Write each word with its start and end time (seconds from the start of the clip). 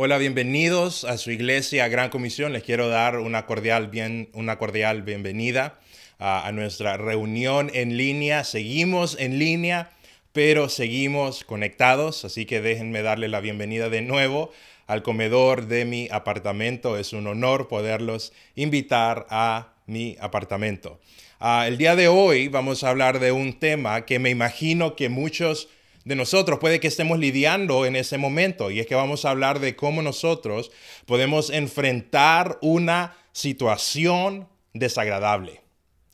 Hola, 0.00 0.16
bienvenidos 0.18 1.02
a 1.02 1.18
su 1.18 1.32
iglesia 1.32 1.88
Gran 1.88 2.08
Comisión. 2.10 2.52
Les 2.52 2.62
quiero 2.62 2.88
dar 2.88 3.18
una 3.18 3.46
cordial, 3.46 3.88
bien, 3.88 4.28
una 4.32 4.56
cordial 4.56 5.02
bienvenida 5.02 5.80
a, 6.20 6.52
nuestra 6.52 6.96
reunión 6.96 7.68
en 7.74 7.96
línea. 7.96 8.44
Seguimos 8.44 9.16
en 9.18 9.40
línea, 9.40 9.90
pero 10.32 10.68
seguimos 10.68 11.42
conectados, 11.42 12.24
así 12.24 12.46
que 12.46 12.60
déjenme 12.60 13.02
darle 13.02 13.26
la 13.26 13.40
bienvenida 13.40 13.88
de 13.88 14.02
nuevo 14.02 14.52
al 14.86 15.02
comedor 15.02 15.66
de 15.66 15.84
mi 15.84 16.06
apartamento. 16.12 16.96
Es 16.96 17.12
un 17.12 17.26
honor 17.26 17.66
poderlos 17.66 18.32
invitar 18.54 19.26
a 19.30 19.72
mi 19.86 20.16
apartamento. 20.20 21.00
Ah, 21.40 21.64
el 21.66 21.76
día 21.76 21.96
de 21.96 22.06
hoy 22.06 22.46
vamos 22.46 22.84
a 22.84 22.90
hablar 22.90 23.18
de 23.18 23.32
un 23.32 23.58
tema 23.58 24.06
que 24.06 24.20
me 24.20 24.30
imagino 24.30 24.94
que 24.94 25.08
muchos 25.08 25.68
de 26.08 26.16
nosotros 26.16 26.58
puede 26.58 26.80
que 26.80 26.88
estemos 26.88 27.18
lidiando 27.18 27.84
en 27.84 27.94
ese 27.94 28.16
momento 28.16 28.70
y 28.70 28.80
es 28.80 28.86
que 28.86 28.94
vamos 28.94 29.26
a 29.26 29.30
hablar 29.30 29.60
de 29.60 29.76
cómo 29.76 30.00
nosotros 30.00 30.70
podemos 31.04 31.50
enfrentar 31.50 32.56
una 32.62 33.14
situación 33.32 34.48
desagradable. 34.72 35.60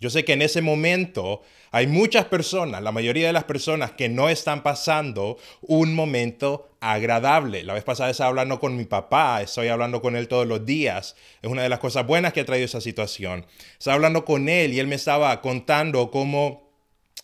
Yo 0.01 0.11
sé 0.11 0.25
que 0.25 0.33
en 0.33 0.43
ese 0.43 0.63
momento 0.63 1.43
hay 1.71 1.87
muchas 1.87 2.25
personas, 2.25 2.83
la 2.83 2.91
mayoría 2.91 3.29
de 3.29 3.33
las 3.33 3.45
personas 3.45 3.93
que 3.93 4.09
no 4.09 4.29
están 4.29 4.65
pasando 4.65 5.39
un 5.63 5.95
momento 5.95 6.71
agradable. 6.81 7.63
La 7.63 7.75
vez 7.75 7.85
pasada 7.85 8.11
estaba 8.11 8.31
hablando 8.31 8.59
con 8.59 8.77
mi 8.77 8.87
papá, 8.87 9.43
estoy 9.43 9.69
hablando 9.69 10.03
con 10.03 10.17
él 10.17 10.27
todos 10.27 10.49
los 10.49 10.67
días. 10.67 11.15
Es 11.41 11.49
una 11.49 11.63
de 11.63 11.69
las 11.69 11.79
cosas 11.79 12.05
buenas 12.05 12.33
que 12.33 12.41
ha 12.41 12.45
traído 12.45 12.65
esa 12.65 12.81
situación. 12.81 13.47
Estaba 13.79 13.95
hablando 13.95 14.25
con 14.25 14.49
él 14.49 14.73
y 14.73 14.81
él 14.81 14.89
me 14.89 14.97
estaba 14.97 15.41
contando 15.41 16.11
cómo 16.11 16.65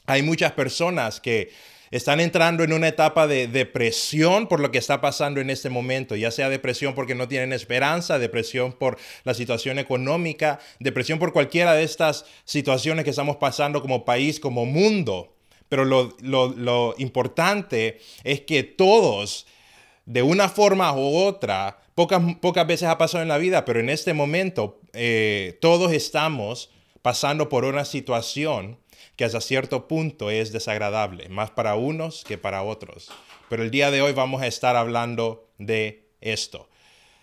hay 0.06 0.22
muchas 0.22 0.52
personas 0.52 1.20
que 1.20 1.50
están 1.90 2.20
entrando 2.20 2.62
en 2.62 2.72
una 2.72 2.88
etapa 2.88 3.26
de 3.26 3.48
depresión 3.48 4.46
por 4.46 4.60
lo 4.60 4.70
que 4.70 4.78
está 4.78 5.00
pasando 5.00 5.40
en 5.40 5.50
este 5.50 5.70
momento, 5.70 6.14
ya 6.14 6.30
sea 6.30 6.48
depresión 6.48 6.94
porque 6.94 7.16
no 7.16 7.26
tienen 7.26 7.52
esperanza, 7.52 8.18
depresión 8.18 8.72
por 8.72 8.96
la 9.24 9.34
situación 9.34 9.78
económica, 9.78 10.60
depresión 10.78 11.18
por 11.18 11.32
cualquiera 11.32 11.74
de 11.74 11.82
estas 11.82 12.26
situaciones 12.44 13.04
que 13.04 13.10
estamos 13.10 13.36
pasando 13.36 13.82
como 13.82 14.04
país, 14.04 14.38
como 14.38 14.66
mundo. 14.66 15.34
Pero 15.68 15.84
lo, 15.84 16.94
importante 16.98 18.00
es 18.24 18.40
que 18.40 18.62
todos, 18.62 19.46
de 20.04 20.22
una 20.22 20.48
forma 20.48 20.92
u 20.92 21.16
otra, 21.16 21.80
pocas, 21.94 22.22
pocas 22.40 22.66
veces 22.66 22.88
ha 22.88 22.98
pasado 22.98 23.22
en 23.22 23.28
la 23.28 23.38
vida, 23.38 23.64
pero 23.64 23.80
en 23.80 23.88
este 23.88 24.14
momento 24.14 24.80
eh, 24.92 25.58
todos 25.60 25.92
estamos 25.92 26.70
pasando 27.02 27.48
por 27.48 27.64
una 27.64 27.84
situación 27.84 28.78
que 29.20 29.26
hasta 29.26 29.42
cierto 29.42 29.86
punto 29.86 30.30
es 30.30 30.50
desagradable, 30.50 31.28
más 31.28 31.50
para 31.50 31.74
unos 31.74 32.24
que 32.24 32.38
para 32.38 32.62
otros. 32.62 33.10
Pero 33.50 33.62
el 33.62 33.70
día 33.70 33.90
de 33.90 34.00
hoy 34.00 34.14
vamos 34.14 34.40
a 34.40 34.46
estar 34.46 34.76
hablando 34.76 35.46
de 35.58 36.08
esto. 36.22 36.69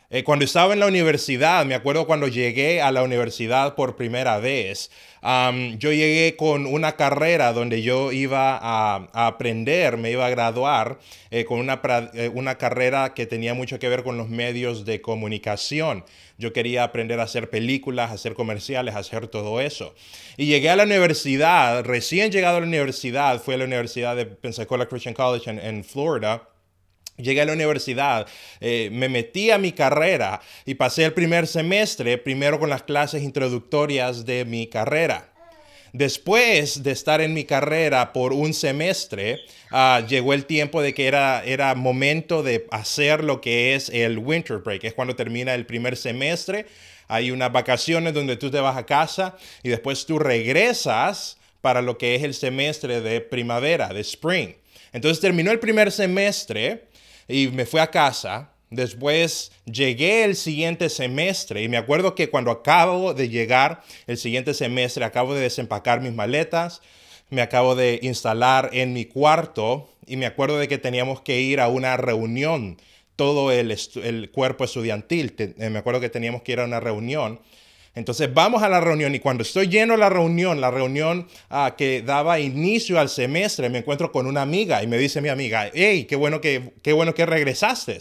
Eh, 0.10 0.24
cuando 0.24 0.46
estaba 0.46 0.74
en 0.74 0.80
la 0.80 0.88
universidad, 0.88 1.66
me 1.66 1.76
acuerdo 1.76 2.08
cuando 2.08 2.30
llegué 2.30 2.82
a 2.82 2.94
la 2.94 3.04
universidad 3.04 3.76
por 3.76 3.98
primera 3.98 4.38
vez, 4.38 4.90
yo 5.22 5.92
llegué 5.92 6.38
con 6.38 6.66
una 6.66 6.96
carrera 6.96 7.52
donde 7.52 7.82
yo 7.82 8.14
iba 8.14 8.58
a, 8.62 9.10
aprender, 9.12 9.98
me 9.98 10.12
iba 10.12 10.26
a 10.26 10.30
graduar 10.30 11.00
eh, 11.32 11.44
con 11.44 11.60
una, 11.60 11.82
eh, 12.14 12.32
una 12.34 12.58
carrera 12.58 13.14
que 13.14 13.26
tenía 13.26 13.54
mucho 13.54 13.80
que 13.80 13.90
ver 13.90 14.04
con 14.04 14.18
los 14.18 14.30
medios 14.30 14.86
de 14.86 15.02
comunicación. 15.02 16.06
Yo 16.38 16.54
quería 16.54 16.84
aprender 16.86 17.20
a 17.20 17.24
hacer 17.24 17.50
películas, 17.50 18.12
a 18.12 18.14
hacer 18.14 18.34
comerciales, 18.34 18.96
a 18.96 19.00
hacer 19.00 19.28
todo 19.28 19.60
eso. 19.60 19.94
Y 20.38 20.46
llegué 20.46 20.70
a 20.70 20.78
la 20.78 20.84
universidad, 20.84 21.84
recién 21.84 22.32
llegado 22.32 22.58
a 22.58 22.60
la 22.62 22.68
universidad, 22.68 23.42
fui 23.42 23.56
a 23.56 23.58
la 23.58 23.66
Universidad 23.66 24.16
de 24.16 24.28
Pensacola 24.28 24.86
Christian 24.86 25.14
College 25.16 25.50
en, 25.50 25.84
Florida. 25.84 26.48
Llegué 27.18 27.42
a 27.42 27.46
la 27.46 27.54
universidad, 27.54 28.28
eh, 28.62 28.90
me 28.92 29.10
metí 29.10 29.50
a 29.50 29.58
mi 29.58 29.72
carrera 29.72 30.40
y 30.66 30.76
pasé 30.76 31.04
el 31.04 31.14
primer 31.14 31.48
semestre 31.48 32.20
primero 32.20 32.60
con 32.60 32.70
las 32.70 32.84
clases 32.84 33.24
introductorias 33.24 34.24
de 34.26 34.46
mi 34.46 34.68
carrera. 34.68 35.32
Después 35.94 36.84
de 36.84 36.92
estar 36.92 37.22
en 37.22 37.34
mi 37.34 37.44
carrera 37.44 38.14
por 38.14 38.34
un 38.34 38.54
semestre, 38.54 39.40
ah, 39.72 40.04
llegó 40.08 40.34
el 40.34 40.46
tiempo 40.46 40.80
de 40.82 40.94
que 40.94 41.08
era, 41.08 41.44
era 41.44 41.74
momento 41.74 42.44
de 42.44 42.68
hacer 42.70 43.24
lo 43.24 43.42
que 43.42 43.74
es 43.74 43.90
el 43.90 44.20
winter 44.20 44.60
break, 44.60 44.84
es 44.84 44.94
cuando 44.94 45.16
termina 45.16 45.56
el 45.56 45.66
primer 45.66 45.98
semestre. 45.98 46.68
Hay 47.08 47.32
unas 47.32 47.52
vacaciones 47.52 48.14
donde 48.14 48.38
tú 48.38 48.52
te 48.52 48.60
vas 48.60 48.78
a 48.78 48.86
casa 48.86 49.38
y 49.64 49.70
después 49.70 50.06
tú 50.06 50.20
regresas 50.20 51.40
para 51.62 51.82
lo 51.82 51.98
que 51.98 52.14
es 52.14 52.24
el 52.24 52.36
semestre 52.36 53.02
de 53.02 53.22
primavera, 53.22 53.88
de 53.88 54.02
spring. 54.02 54.54
Entonces 54.94 55.20
terminó 55.20 55.52
el 55.52 55.60
primer 55.60 55.92
semestre 55.92 56.87
y 57.28 57.48
me 57.48 57.66
fui 57.66 57.80
a 57.80 57.92
casa 57.92 58.52
Después 58.70 59.54
llegué 59.66 60.26
el 60.26 60.36
siguiente 60.36 60.90
semestre 60.90 61.64
y 61.64 61.70
me 61.70 61.78
acuerdo 61.78 62.16
que 62.16 62.30
cuando 62.30 62.52
acabo 62.52 63.14
de 63.14 63.30
llegar 63.30 63.82
el 64.08 64.18
siguiente 64.18 64.54
semestre, 64.54 65.06
acabo 65.06 65.34
de 65.34 65.42
desempacar 65.42 66.02
mis 66.02 66.14
maletas, 66.14 66.82
me 67.30 67.42
acabo 67.42 67.76
de 67.76 68.00
instalar 68.04 68.70
en 68.74 68.92
mi 68.92 69.06
cuarto 69.06 69.90
y 70.06 70.18
me 70.18 70.26
acuerdo 70.26 70.58
de 70.58 70.68
que 70.68 70.78
teníamos 70.78 71.22
que 71.22 71.40
ir 71.40 71.62
a 71.62 71.70
una 71.70 71.96
reunión, 71.96 72.78
todo 73.16 73.52
el, 73.52 74.30
cuerpo 74.34 74.66
estudiantil, 74.66 75.34
eh, 75.38 75.70
me 75.70 75.80
acuerdo 75.80 76.02
que 76.02 76.10
teníamos 76.10 76.42
que 76.42 76.52
ir 76.52 76.60
a 76.60 76.66
una 76.66 76.82
reunión. 76.82 77.40
Entonces 77.98 78.32
vamos 78.32 78.62
a 78.62 78.70
la 78.70 78.80
reunión 78.80 79.16
y 79.16 79.20
cuando 79.20 79.42
estoy 79.42 79.70
lleno 79.70 79.94
de 79.94 80.00
la 80.00 80.10
reunión, 80.10 80.62
la 80.62 80.70
reunión 80.70 81.28
ah, 81.50 81.74
que 81.76 82.04
daba 82.04 82.40
inicio 82.40 83.00
al 83.00 83.10
semestre, 83.10 83.70
me 83.70 83.80
encuentro 83.80 84.12
con 84.12 84.28
una 84.28 84.44
amiga 84.44 84.84
y 84.84 84.88
me 84.88 85.00
dice 85.00 85.20
mi 85.20 85.30
amiga, 85.30 85.72
hey, 85.74 86.06
qué 86.06 86.16
bueno 86.16 86.40
que, 86.40 86.74
qué 86.84 86.94
bueno 86.94 87.16
que 87.16 87.26
regresaste. 87.26 87.98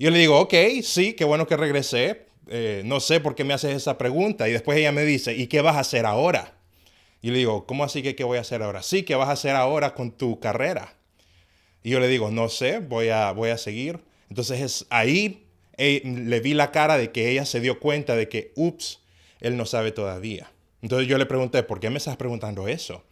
Yo 0.00 0.10
le 0.10 0.18
digo, 0.18 0.40
ok, 0.40 0.54
sí, 0.82 1.12
qué 1.12 1.24
bueno 1.24 1.46
que 1.46 1.56
regresé. 1.56 2.26
Eh, 2.48 2.82
no 2.84 2.98
sé 2.98 3.20
por 3.20 3.36
qué 3.36 3.44
me 3.44 3.54
haces 3.54 3.76
esa 3.76 3.96
pregunta. 3.96 4.48
Y 4.48 4.52
después 4.52 4.76
ella 4.76 4.90
me 4.90 5.04
dice, 5.04 5.32
¿y 5.32 5.46
qué 5.46 5.60
vas 5.60 5.76
a 5.76 5.80
hacer 5.80 6.04
ahora? 6.04 6.54
Y 7.22 7.30
le 7.30 7.38
digo, 7.38 7.66
¿cómo 7.66 7.84
así 7.84 8.02
que 8.02 8.16
qué 8.16 8.24
voy 8.24 8.38
a 8.38 8.40
hacer 8.40 8.64
ahora? 8.64 8.82
Sí, 8.82 9.04
¿qué 9.04 9.14
vas 9.14 9.28
a 9.28 9.32
hacer 9.32 9.54
ahora 9.54 9.94
con 9.94 10.10
tu 10.10 10.40
carrera? 10.40 10.94
Y 11.84 11.90
yo 11.90 12.00
le 12.00 12.08
digo, 12.08 12.32
no 12.32 12.48
sé, 12.48 12.80
voy 12.80 13.10
a, 13.10 13.30
voy 13.30 13.50
a 13.50 13.58
seguir. 13.58 14.00
Entonces 14.28 14.60
es 14.60 14.86
ahí 14.90 15.47
le 15.78 16.40
vi 16.40 16.54
la 16.54 16.70
cara 16.72 16.98
de 16.98 17.12
que 17.12 17.30
ella 17.30 17.44
se 17.44 17.60
dio 17.60 17.80
cuenta 17.80 18.16
de 18.16 18.28
que, 18.28 18.52
ups, 18.56 19.00
él 19.40 19.56
no 19.56 19.64
sabe 19.64 19.92
todavía. 19.92 20.50
Entonces 20.82 21.08
yo 21.08 21.18
le 21.18 21.26
pregunté, 21.26 21.62
¿por 21.62 21.80
qué 21.80 21.90
me 21.90 21.98
estás 21.98 22.16
preguntando 22.16 22.68
eso? 22.68 23.04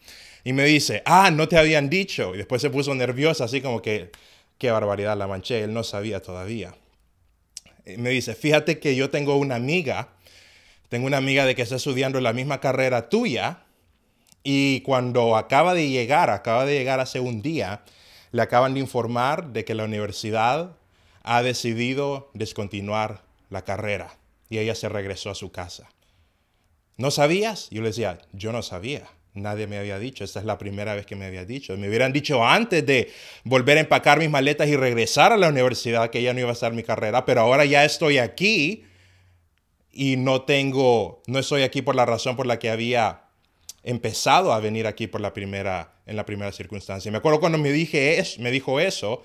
Y 0.43 0.53
me 0.53 0.65
dice, 0.65 1.01
ah, 1.05 1.31
no 1.31 1.47
te 1.47 1.57
habían 1.57 1.89
dicho. 1.89 2.35
Y 2.35 2.37
después 2.37 2.61
se 2.61 2.69
puso 2.69 2.93
nerviosa, 2.93 3.45
así 3.45 3.61
como 3.61 3.81
que 3.81 4.11
Qué 4.57 4.71
barbaridad, 4.71 5.15
la 5.15 5.27
manché, 5.27 5.63
él 5.63 5.73
no 5.73 5.83
sabía 5.83 6.21
todavía. 6.21 6.75
Me 7.97 8.09
dice, 8.09 8.33
fíjate 8.33 8.79
que 8.79 8.95
yo 8.95 9.09
tengo 9.09 9.37
una 9.37 9.55
amiga, 9.55 10.09
tengo 10.89 11.05
una 11.05 11.17
amiga 11.17 11.45
de 11.45 11.53
que 11.53 11.61
está 11.61 11.75
estudiando 11.75 12.19
la 12.21 12.33
misma 12.33 12.59
carrera 12.59 13.07
tuya 13.07 13.59
y 14.43 14.81
cuando 14.81 15.37
acaba 15.37 15.73
de 15.73 15.89
llegar, 15.89 16.31
acaba 16.31 16.65
de 16.65 16.73
llegar 16.73 16.99
hace 16.99 17.19
un 17.19 17.41
día, 17.41 17.83
le 18.31 18.41
acaban 18.41 18.73
de 18.73 18.79
informar 18.79 19.53
de 19.53 19.63
que 19.63 19.75
la 19.75 19.85
universidad 19.85 20.75
ha 21.27 21.43
decidido 21.43 22.31
descontinuar 22.33 23.23
la 23.49 23.63
carrera 23.63 24.17
y 24.49 24.59
ella 24.59 24.75
se 24.75 24.87
regresó 24.87 25.29
a 25.29 25.35
su 25.35 25.51
casa. 25.51 25.89
¿No 26.95 27.11
sabías? 27.11 27.69
Yo 27.69 27.81
le 27.81 27.89
decía, 27.89 28.19
yo 28.31 28.51
no 28.51 28.63
sabía. 28.63 29.07
Nadie 29.33 29.67
me 29.67 29.77
había 29.77 29.99
dicho, 29.99 30.23
esta 30.23 30.39
es 30.39 30.45
la 30.45 30.57
primera 30.57 30.95
vez 30.95 31.05
que 31.05 31.15
me 31.15 31.25
había 31.25 31.45
dicho. 31.45 31.77
Me 31.77 31.89
hubieran 31.89 32.11
dicho 32.11 32.43
antes 32.43 32.83
de 32.85 33.11
volver 33.43 33.77
a 33.77 33.81
empacar 33.81 34.17
mis 34.19 34.29
maletas 34.29 34.67
y 34.67 34.75
regresar 34.75 35.31
a 35.31 35.37
la 35.37 35.49
universidad 35.49 36.09
que 36.09 36.23
ya 36.23 36.33
no 36.33 36.39
iba 36.39 36.49
a 36.49 36.53
estar 36.53 36.73
mi 36.73 36.81
carrera, 36.81 37.25
pero 37.25 37.41
ahora 37.41 37.65
ya 37.65 37.85
estoy 37.85 38.17
aquí 38.17 38.85
y 39.91 40.15
no 40.15 40.43
tengo, 40.43 41.21
no 41.27 41.39
estoy 41.39 41.63
aquí 41.63 41.81
por 41.81 41.95
la 41.95 42.05
razón 42.05 42.35
por 42.35 42.47
la 42.47 42.57
que 42.57 42.69
había 42.69 43.23
empezado 43.83 44.53
a 44.53 44.59
venir 44.59 44.87
aquí 44.87 45.07
por 45.07 45.21
la 45.21 45.33
primera, 45.33 45.93
en 46.05 46.15
la 46.15 46.25
primera 46.25 46.51
circunstancia. 46.51 47.11
Me 47.11 47.19
acuerdo 47.19 47.39
cuando 47.39 47.57
me, 47.57 47.71
dije 47.71 48.19
es, 48.19 48.39
me 48.39 48.49
dijo 48.49 48.79
eso, 48.79 49.23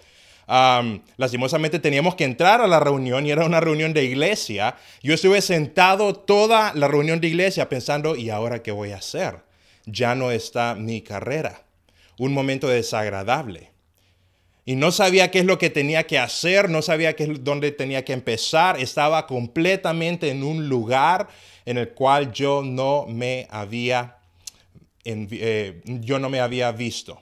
lastimosamente 1.16 1.78
teníamos 1.78 2.14
que 2.14 2.24
entrar 2.24 2.60
a 2.60 2.66
la 2.66 2.80
reunión 2.80 3.26
y 3.26 3.30
era 3.30 3.44
una 3.44 3.60
reunión 3.60 3.92
de 3.92 4.04
iglesia. 4.04 4.76
Yo 5.02 5.14
estuve 5.14 5.40
sentado 5.40 6.14
toda 6.14 6.72
la 6.74 6.88
reunión 6.88 7.20
de 7.20 7.28
iglesia 7.28 7.68
pensando, 7.68 8.16
¿y 8.16 8.30
ahora 8.30 8.62
qué 8.62 8.72
voy 8.72 8.92
a 8.92 8.96
hacer? 8.96 9.36
ya 9.86 10.14
no 10.14 10.30
está 10.30 10.74
mi 10.74 11.02
carrera. 11.02 11.62
Un 12.18 12.32
momento 12.32 12.68
desagradable. 12.68 13.70
Y 14.64 14.76
no 14.76 14.92
sabía 14.92 15.30
qué 15.30 15.40
es 15.40 15.44
lo 15.44 15.58
que 15.58 15.70
tenía 15.70 16.06
que 16.06 16.18
hacer, 16.18 16.70
no 16.70 16.82
sabía 16.82 17.16
qué 17.16 17.24
es 17.24 17.44
dónde 17.44 17.72
tenía 17.72 18.04
que 18.04 18.12
empezar. 18.12 18.78
Estaba 18.78 19.26
completamente 19.26 20.30
en 20.30 20.44
un 20.44 20.68
lugar 20.68 21.28
en 21.64 21.78
el 21.78 21.90
cual 21.90 22.32
yo 22.32 22.62
no 22.62 23.06
me 23.08 23.48
había, 23.50 24.18
eh, 25.04 25.80
yo 25.84 26.18
no 26.20 26.30
me 26.30 26.38
había 26.38 26.70
visto. 26.70 27.21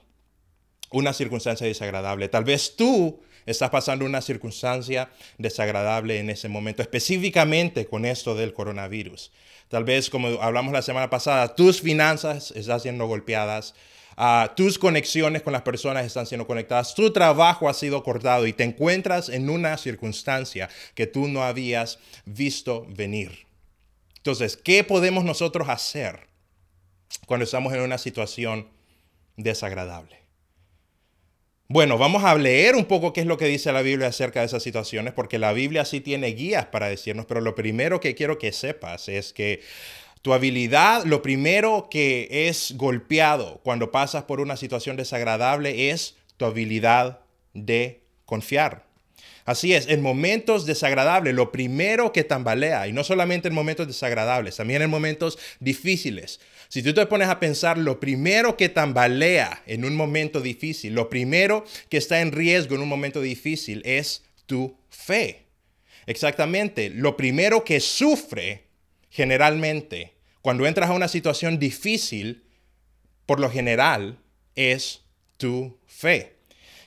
Una 0.91 1.13
circunstancia 1.13 1.67
desagradable. 1.67 2.29
Tal 2.29 2.45
vez 2.45 2.77
tú 2.77 3.21
estás 3.47 3.71
pasando 3.71 4.05
una 4.05 4.21
circunstancia 4.21 5.11
desagradable 5.39 6.19
en 6.19 6.31
ese 6.31 6.49
momento, 6.49 6.83
específicamente 6.83 7.87
con 7.87 8.05
esto 8.05 8.35
del 8.35 8.53
coronavirus. 8.53 9.33
Tal 9.69 9.85
vez, 9.85 10.11
como 10.11 10.29
hablamos 10.43 10.73
la 10.73 10.83
semana 10.83 11.11
pasada, 11.11 11.55
tus 11.55 11.81
finanzas 11.81 12.53
están 12.57 12.81
siendo 12.81 13.07
golpeadas. 13.07 13.75
ah, 14.17 14.53
tus 14.57 14.79
conexiones 14.79 15.43
con 15.43 15.53
las 15.53 15.63
personas 15.63 16.05
están 16.05 16.27
siendo 16.27 16.47
conectadas, 16.47 16.95
tu 16.95 17.13
trabajo 17.13 17.69
ha 17.69 17.75
sido 17.75 18.03
cortado 18.03 18.47
y 18.47 18.53
te 18.53 18.65
encuentras 18.65 19.29
en 19.29 19.49
una 19.49 19.79
circunstancia 19.79 20.69
que 20.95 21.07
tú 21.07 21.29
no 21.29 21.43
habías 21.43 21.99
visto 22.27 22.87
venir. 22.91 23.47
Entonces, 24.17 24.59
¿qué 24.59 24.85
podemos 24.85 25.25
nosotros 25.25 25.69
hacer 25.71 26.27
cuando 27.27 27.45
estamos 27.45 27.73
en 27.73 27.81
una 27.81 27.97
situación 27.97 28.69
desagradable? 29.37 30.21
Bueno, 31.73 31.99
vamos 31.99 32.25
a 32.25 32.35
leer 32.35 32.75
un 32.75 32.85
poco 32.85 33.13
qué 33.13 33.21
es 33.21 33.29
lo 33.29 33.39
que 33.39 33.45
dice 33.45 33.71
la 33.71 33.81
Biblia 33.81 34.09
acerca 34.09 34.41
de 34.41 34.47
esas 34.47 34.61
situaciones, 34.61 35.13
porque 35.15 35.39
la 35.39 35.53
Biblia 35.53 35.85
sí 35.85 36.01
tiene 36.01 36.27
guías 36.33 36.67
para 36.67 36.89
decirnos, 36.89 37.27
pero 37.27 37.41
lo 37.41 37.55
primero 37.55 38.01
que 38.01 38.17
quiero 38.17 38.39
que 38.39 38.51
sepas 38.51 39.09
es 39.09 39.33
que 39.33 39.61
tu 40.21 40.33
habilidad, 40.33 41.05
lo 41.05 41.23
primero 41.23 41.87
que 41.89 42.49
es 42.49 42.75
golpeado 42.77 43.61
cuando 43.63 43.93
pasas 43.93 44.25
por 44.25 44.41
una 44.41 44.57
situación 44.57 44.97
desagradable 44.97 45.91
es 45.91 46.17
tu 46.39 46.45
habilidad 46.45 47.21
de 47.55 48.01
confiar. 48.27 48.91
Así 49.45 49.73
es, 49.73 49.87
en 49.87 50.03
momentos 50.03 50.67
desagradables, 50.67 51.35
lo 51.35 51.53
primero 51.53 52.13
que 52.13 52.25
tambalea, 52.25 52.89
y 52.89 52.93
no 52.93 53.05
solamente 53.05 53.47
en 53.47 53.55
momentos 53.55 53.87
desagradables, 53.87 54.57
también 54.57 54.83
en 54.83 54.91
momentos 54.91 55.39
difíciles. 55.61 56.41
Si 56.71 56.85
tú 56.85 56.95
te 56.95 57.05
pones 57.07 57.29
a 57.29 57.41
pensar, 57.41 57.79
lo 57.79 57.99
primero 57.99 58.57
que 58.57 58.69
tambalea 58.69 59.61
en 59.67 59.85
un 59.85 59.97
momento 59.97 60.41
difícil, 60.41 60.95
lo 60.95 61.11
primero 61.11 61.65
que 61.89 61.97
está 61.97 62.21
en 62.21 62.31
riesgo 62.31 62.77
en 62.77 62.83
un 62.83 62.89
momento 62.89 63.21
difícil 63.21 63.83
es 63.85 64.23
tu 64.47 64.77
fe. 64.89 65.47
Exactamente, 66.07 66.89
lo 66.91 67.17
primero 67.17 67.65
que 67.65 67.81
sufre 67.81 68.69
generalmente 69.11 70.15
cuando 70.43 70.65
entras 70.65 70.91
a 70.91 70.93
una 70.93 71.09
situación 71.09 71.59
difícil, 71.59 72.45
por 73.27 73.41
lo 73.41 73.51
general, 73.51 74.21
es 74.55 75.03
tu 75.39 75.77
fe. 75.89 76.37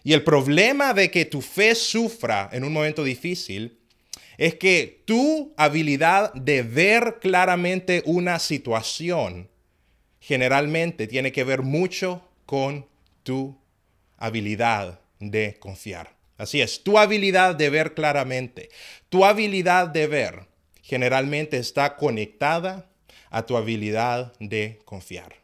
Y 0.05 0.13
el 0.13 0.23
problema 0.23 0.93
de 0.93 1.11
que 1.11 1.25
tu 1.25 1.41
fe 1.41 1.75
sufra 1.75 2.49
en 2.53 2.63
un 2.63 2.71
momento 2.71 3.03
difícil 3.03 3.79
es 4.37 4.55
que 4.55 5.03
tu 5.03 5.53
habilidad 5.57 6.33
de 6.35 6.63
ver 6.63 7.17
claramente 7.19 8.01
una 8.05 8.39
situación 8.39 9.49
generalmente 10.23 11.05
tiene 11.05 11.33
que 11.33 11.43
ver 11.43 11.63
mucho 11.63 12.25
con 12.45 12.87
tu 13.23 13.57
habilidad 14.17 15.01
de 15.19 15.57
confiar. 15.59 16.15
Así 16.37 16.61
es, 16.61 16.81
tu 16.81 16.97
habilidad 16.97 17.55
de 17.55 17.69
ver 17.69 17.93
claramente, 17.93 18.69
tu 19.09 19.25
habilidad 19.25 19.89
de 19.89 20.07
ver 20.07 20.47
generalmente 20.81 21.57
está 21.57 21.97
conectada 21.97 22.89
a 23.31 23.45
tu 23.45 23.57
habilidad 23.57 24.33
de 24.39 24.79
confiar. 24.85 25.35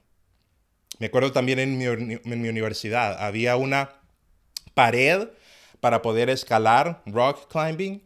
Me 0.97 1.07
acuerdo 1.07 1.33
también 1.33 1.59
en 1.59 1.77
mi, 1.77 2.47
universidad, 2.49 3.21
había 3.23 3.57
una 3.57 4.01
pared 4.73 5.27
para 5.81 6.01
poder 6.01 6.29
escalar, 6.29 7.01
rock 7.05 7.51
climbing. 7.51 8.01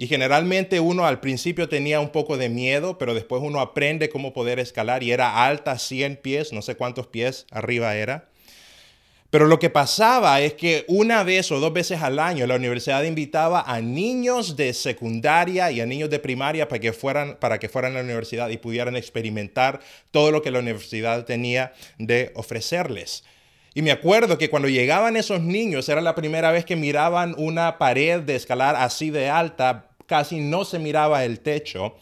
Y 0.00 0.06
generalmente 0.06 0.80
uno 0.80 1.04
al 1.04 1.20
principio 1.20 1.68
tenía 1.68 2.00
un 2.00 2.08
poco 2.08 2.38
de 2.38 2.48
miedo, 2.48 2.96
pero 2.96 3.12
después 3.12 3.42
uno 3.44 3.60
aprende 3.60 4.08
cómo 4.08 4.32
poder 4.32 4.58
escalar 4.58 5.02
y 5.02 5.12
era 5.12 5.44
alta 5.44 5.78
100 5.78 6.16
pies, 6.16 6.54
no 6.54 6.62
sé 6.62 6.74
cuántos 6.74 7.06
pies 7.06 7.44
arriba 7.50 7.94
era. 7.94 8.30
Pero 9.28 9.46
lo 9.46 9.58
que 9.58 9.68
pasaba 9.68 10.40
es 10.40 10.54
que 10.54 10.86
una 10.88 11.22
vez 11.22 11.52
o 11.52 11.60
dos 11.60 11.74
veces 11.74 12.00
al 12.00 12.18
año 12.18 12.46
la 12.46 12.54
universidad 12.54 13.02
invitaba 13.02 13.60
a 13.60 13.82
niños 13.82 14.56
de 14.56 14.72
secundaria 14.72 15.70
y 15.70 15.82
a 15.82 15.86
niños 15.86 16.08
de 16.08 16.18
primaria 16.18 16.66
para 16.66 16.80
que 16.80 16.94
fueran, 16.94 17.36
para 17.38 17.58
que 17.58 17.68
fueran 17.68 17.92
a 17.92 17.96
la 17.96 18.04
universidad 18.04 18.48
y 18.48 18.56
pudieran 18.56 18.96
experimentar 18.96 19.80
todo 20.12 20.30
lo 20.30 20.40
que 20.40 20.50
la 20.50 20.60
universidad 20.60 21.26
tenía 21.26 21.74
de 21.98 22.32
ofrecerles. 22.36 23.22
Y 23.74 23.82
me 23.82 23.92
acuerdo 23.92 24.38
que 24.38 24.48
cuando 24.48 24.68
llegaban 24.68 25.16
esos 25.16 25.42
niños, 25.42 25.90
era 25.90 26.00
la 26.00 26.14
primera 26.14 26.50
vez 26.50 26.64
que 26.64 26.74
miraban 26.74 27.34
una 27.36 27.76
pared 27.76 28.20
de 28.20 28.34
escalar 28.34 28.74
así 28.76 29.10
de 29.10 29.28
alta, 29.28 29.89
casi 30.10 30.40
no 30.40 30.64
se 30.64 30.80
miraba 30.80 31.24
el 31.24 31.38
techo. 31.38 31.94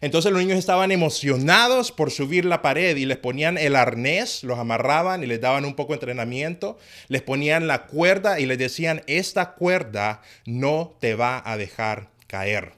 Entonces 0.00 0.30
los 0.30 0.40
niños 0.40 0.56
estaban 0.56 0.92
emocionados 0.92 1.90
por 1.90 2.12
subir 2.12 2.44
la 2.44 2.62
pared 2.62 2.96
y 2.96 3.06
les 3.06 3.16
ponían 3.16 3.58
el 3.58 3.74
arnés, 3.74 4.44
los 4.44 4.60
amarraban 4.60 5.24
y 5.24 5.26
les 5.26 5.40
daban 5.40 5.64
un 5.64 5.74
poco 5.74 5.92
de 5.92 5.96
entrenamiento, 5.96 6.78
les 7.08 7.22
ponían 7.22 7.66
la 7.66 7.86
cuerda 7.86 8.38
y 8.38 8.46
les 8.46 8.58
decían, 8.58 9.02
esta 9.08 9.54
cuerda 9.54 10.22
no 10.44 10.96
te 11.00 11.16
va 11.16 11.42
a 11.44 11.56
dejar 11.56 12.10
caer. 12.28 12.74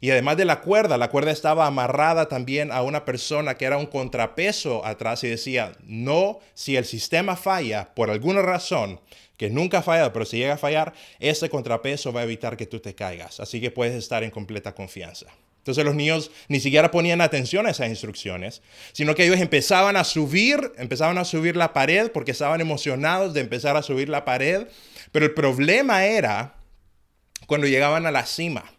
Y 0.00 0.10
además 0.10 0.36
de 0.36 0.44
la 0.44 0.60
cuerda, 0.60 0.98
la 0.98 1.08
cuerda 1.08 1.30
estaba 1.30 1.66
amarrada 1.66 2.28
también 2.28 2.72
a 2.72 2.82
una 2.82 3.04
persona 3.04 3.54
que 3.54 3.64
era 3.64 3.78
un 3.78 3.86
contrapeso 3.86 4.84
atrás 4.84 5.22
y 5.22 5.28
decía, 5.28 5.72
no, 5.84 6.40
si 6.54 6.76
el 6.76 6.84
sistema 6.84 7.36
falla 7.36 7.94
por 7.94 8.10
alguna 8.10 8.42
razón, 8.42 9.00
que 9.36 9.50
nunca 9.50 9.78
ha 9.78 9.82
fallado, 9.82 10.12
pero 10.12 10.24
si 10.24 10.38
llega 10.38 10.54
a 10.54 10.58
fallar, 10.58 10.94
ese 11.18 11.48
contrapeso 11.48 12.12
va 12.12 12.20
a 12.20 12.24
evitar 12.24 12.56
que 12.56 12.66
tú 12.66 12.80
te 12.80 12.94
caigas. 12.94 13.40
Así 13.40 13.60
que 13.60 13.70
puedes 13.70 13.94
estar 13.94 14.24
en 14.24 14.30
completa 14.30 14.74
confianza. 14.74 15.26
Entonces 15.58 15.84
los 15.84 15.96
niños 15.96 16.30
ni 16.48 16.60
siquiera 16.60 16.90
ponían 16.90 17.20
atención 17.20 17.66
a 17.66 17.70
esas 17.70 17.88
instrucciones, 17.88 18.62
sino 18.92 19.14
que 19.14 19.24
ellos 19.24 19.40
empezaban 19.40 19.96
a 19.96 20.04
subir, 20.04 20.72
empezaban 20.78 21.18
a 21.18 21.24
subir 21.24 21.56
la 21.56 21.72
pared 21.72 22.10
porque 22.12 22.30
estaban 22.30 22.60
emocionados 22.60 23.34
de 23.34 23.40
empezar 23.40 23.76
a 23.76 23.82
subir 23.82 24.08
la 24.08 24.24
pared. 24.24 24.68
Pero 25.10 25.26
el 25.26 25.34
problema 25.34 26.04
era 26.04 26.54
cuando 27.46 27.66
llegaban 27.66 28.06
a 28.06 28.10
la 28.10 28.26
cima 28.26 28.76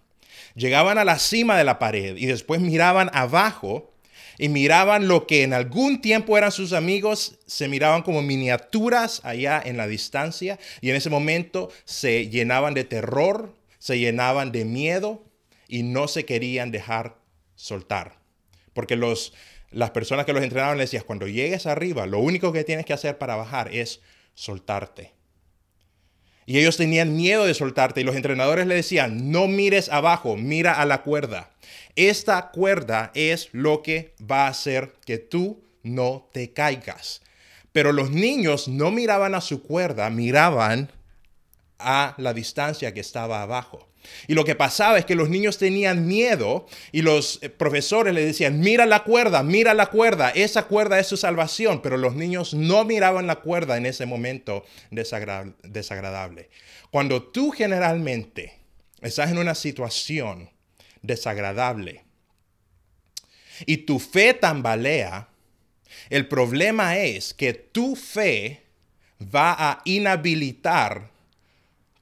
llegaban 0.58 0.98
a 0.98 1.06
la 1.06 1.20
cima 1.20 1.58
de 1.58 1.64
la 1.64 1.80
pared 1.80 2.18
y 2.18 2.26
después 2.26 2.60
miraban 2.60 3.10
abajo 3.14 3.94
y 4.38 4.50
miraban 4.50 5.08
lo 5.08 5.26
que 5.28 5.44
en 5.44 5.54
algún 5.54 6.02
tiempo 6.02 6.38
eran 6.38 6.52
sus 6.52 6.74
amigos, 6.74 7.40
se 7.46 7.68
miraban 7.68 8.04
como 8.04 8.22
miniaturas 8.22 9.22
allá 9.24 9.62
en 9.64 9.78
la 9.78 9.88
distancia 9.88 10.60
y 10.82 10.90
en 10.90 10.96
ese 10.96 11.10
momento 11.10 11.70
se 11.86 12.30
llenaban 12.30 12.74
de 12.74 12.84
terror, 12.84 13.54
se 13.80 14.00
llenaban 14.00 14.52
de 14.52 14.66
miedo 14.66 15.24
y 15.68 15.84
no 15.84 16.08
se 16.08 16.26
querían 16.26 16.72
dejar 16.72 17.18
soltar. 17.56 18.20
Porque 18.74 18.96
los, 18.96 19.34
las 19.72 19.92
personas 19.92 20.26
que 20.26 20.34
los 20.34 20.44
entrenaban 20.44 20.78
les 20.78 20.92
decían, 20.92 21.04
cuando 21.06 21.28
llegues 21.28 21.66
arriba, 21.66 22.06
lo 22.06 22.20
único 22.20 22.54
que 22.54 22.64
tienes 22.64 22.86
que 22.86 22.94
hacer 22.94 23.18
para 23.18 23.36
bajar 23.36 23.74
es 23.74 24.02
soltarte. 24.36 25.17
Y 26.50 26.58
ellos 26.60 26.78
tenían 26.78 27.18
miedo 27.18 27.46
de 27.46 27.54
soltarte 27.54 28.00
y 28.00 28.04
los 28.06 28.16
entrenadores 28.16 28.66
le 28.68 28.76
decían, 28.76 29.32
no 29.32 29.50
mires 29.50 29.90
abajo, 29.90 30.38
mira 30.38 30.74
a 30.74 30.86
la 30.86 31.04
cuerda. 31.04 31.52
Esta 31.98 32.52
cuerda 32.52 33.12
es 33.16 33.50
lo 33.52 33.84
que 33.84 34.16
va 34.20 34.46
a 34.46 34.52
hacer 34.52 34.94
que 35.06 35.18
tú 35.18 35.62
no 35.84 36.30
te 36.32 36.54
caigas. 36.54 37.22
Pero 37.74 37.92
los 37.92 38.12
niños 38.12 38.70
no 38.70 38.92
miraban 38.92 39.36
a 39.36 39.42
su 39.42 39.62
cuerda, 39.62 40.10
miraban 40.10 40.90
a 41.80 42.16
la 42.18 42.34
distancia 42.34 42.94
que 42.94 43.02
estaba 43.02 43.42
abajo. 43.42 43.87
Y 44.28 44.34
lo 44.34 44.46
que 44.46 44.56
pasaba 44.56 44.98
es 44.98 45.06
que 45.06 45.16
los 45.16 45.30
niños 45.30 45.58
tenían 45.58 46.08
miedo 46.08 46.68
y 46.92 47.02
los 47.02 47.40
eh, 47.42 47.50
profesores 47.50 48.14
les 48.14 48.26
decían, 48.26 48.60
mira 48.60 48.86
la 48.86 49.04
cuerda, 49.04 49.44
mira 49.44 49.74
la 49.74 49.88
cuerda, 49.88 50.30
esa 50.32 50.64
cuerda 50.64 51.00
es 51.00 51.08
su 51.08 51.18
salvación, 51.18 51.82
pero 51.82 51.98
los 51.98 52.16
niños 52.16 52.54
no 52.54 52.84
miraban 52.86 53.28
la 53.28 53.38
cuerda 53.38 53.78
en 53.78 53.86
ese 53.86 54.06
momento 54.06 54.66
desagradable. 54.92 56.50
Cuando 56.92 57.24
tú 57.24 57.52
generalmente 57.52 58.54
estás 59.02 59.32
en 59.32 59.38
una 59.38 59.56
situación 59.56 60.50
desagradable 61.02 62.04
y 63.66 63.78
tu 63.78 64.00
fe 64.00 64.34
tambalea, 64.34 65.30
el 66.10 66.28
problema 66.28 66.98
es 66.98 67.34
que 67.34 67.54
tu 67.54 67.96
fe 67.96 68.64
va 69.22 69.56
a 69.58 69.82
inhabilitar 69.86 71.10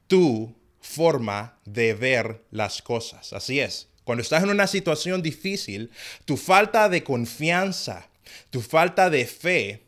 tu 0.08 0.54
forma 0.86 1.58
de 1.66 1.94
ver 1.94 2.44
las 2.52 2.82
cosas. 2.82 3.34
Así 3.34 3.60
es. 3.60 3.90
Cuando 4.04 4.22
estás 4.22 4.44
en 4.44 4.50
una 4.50 4.68
situación 4.68 5.24
difícil, 5.24 5.90
tu 6.26 6.38
falta 6.38 6.90
de 6.90 7.04
confianza, 7.04 8.08
tu 8.52 8.62
falta 8.62 9.10
de 9.10 9.26
fe 9.26 9.82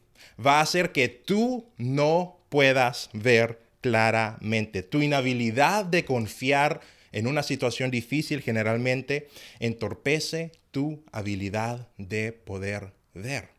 va 0.44 0.58
a 0.58 0.62
hacer 0.62 0.92
que 0.92 1.08
tú 1.08 1.70
no 1.78 2.40
puedas 2.50 3.10
ver 3.14 3.60
claramente. 3.82 4.82
Tu 4.82 5.04
inhabilidad 5.04 5.86
de 5.86 6.04
confiar 6.04 6.82
en 7.12 7.28
una 7.28 7.44
situación 7.44 7.92
difícil 7.92 8.42
generalmente 8.42 9.30
entorpece 9.60 10.52
tu 10.72 11.04
habilidad 11.12 11.88
de 11.98 12.32
poder 12.32 12.94
ver. 13.14 13.57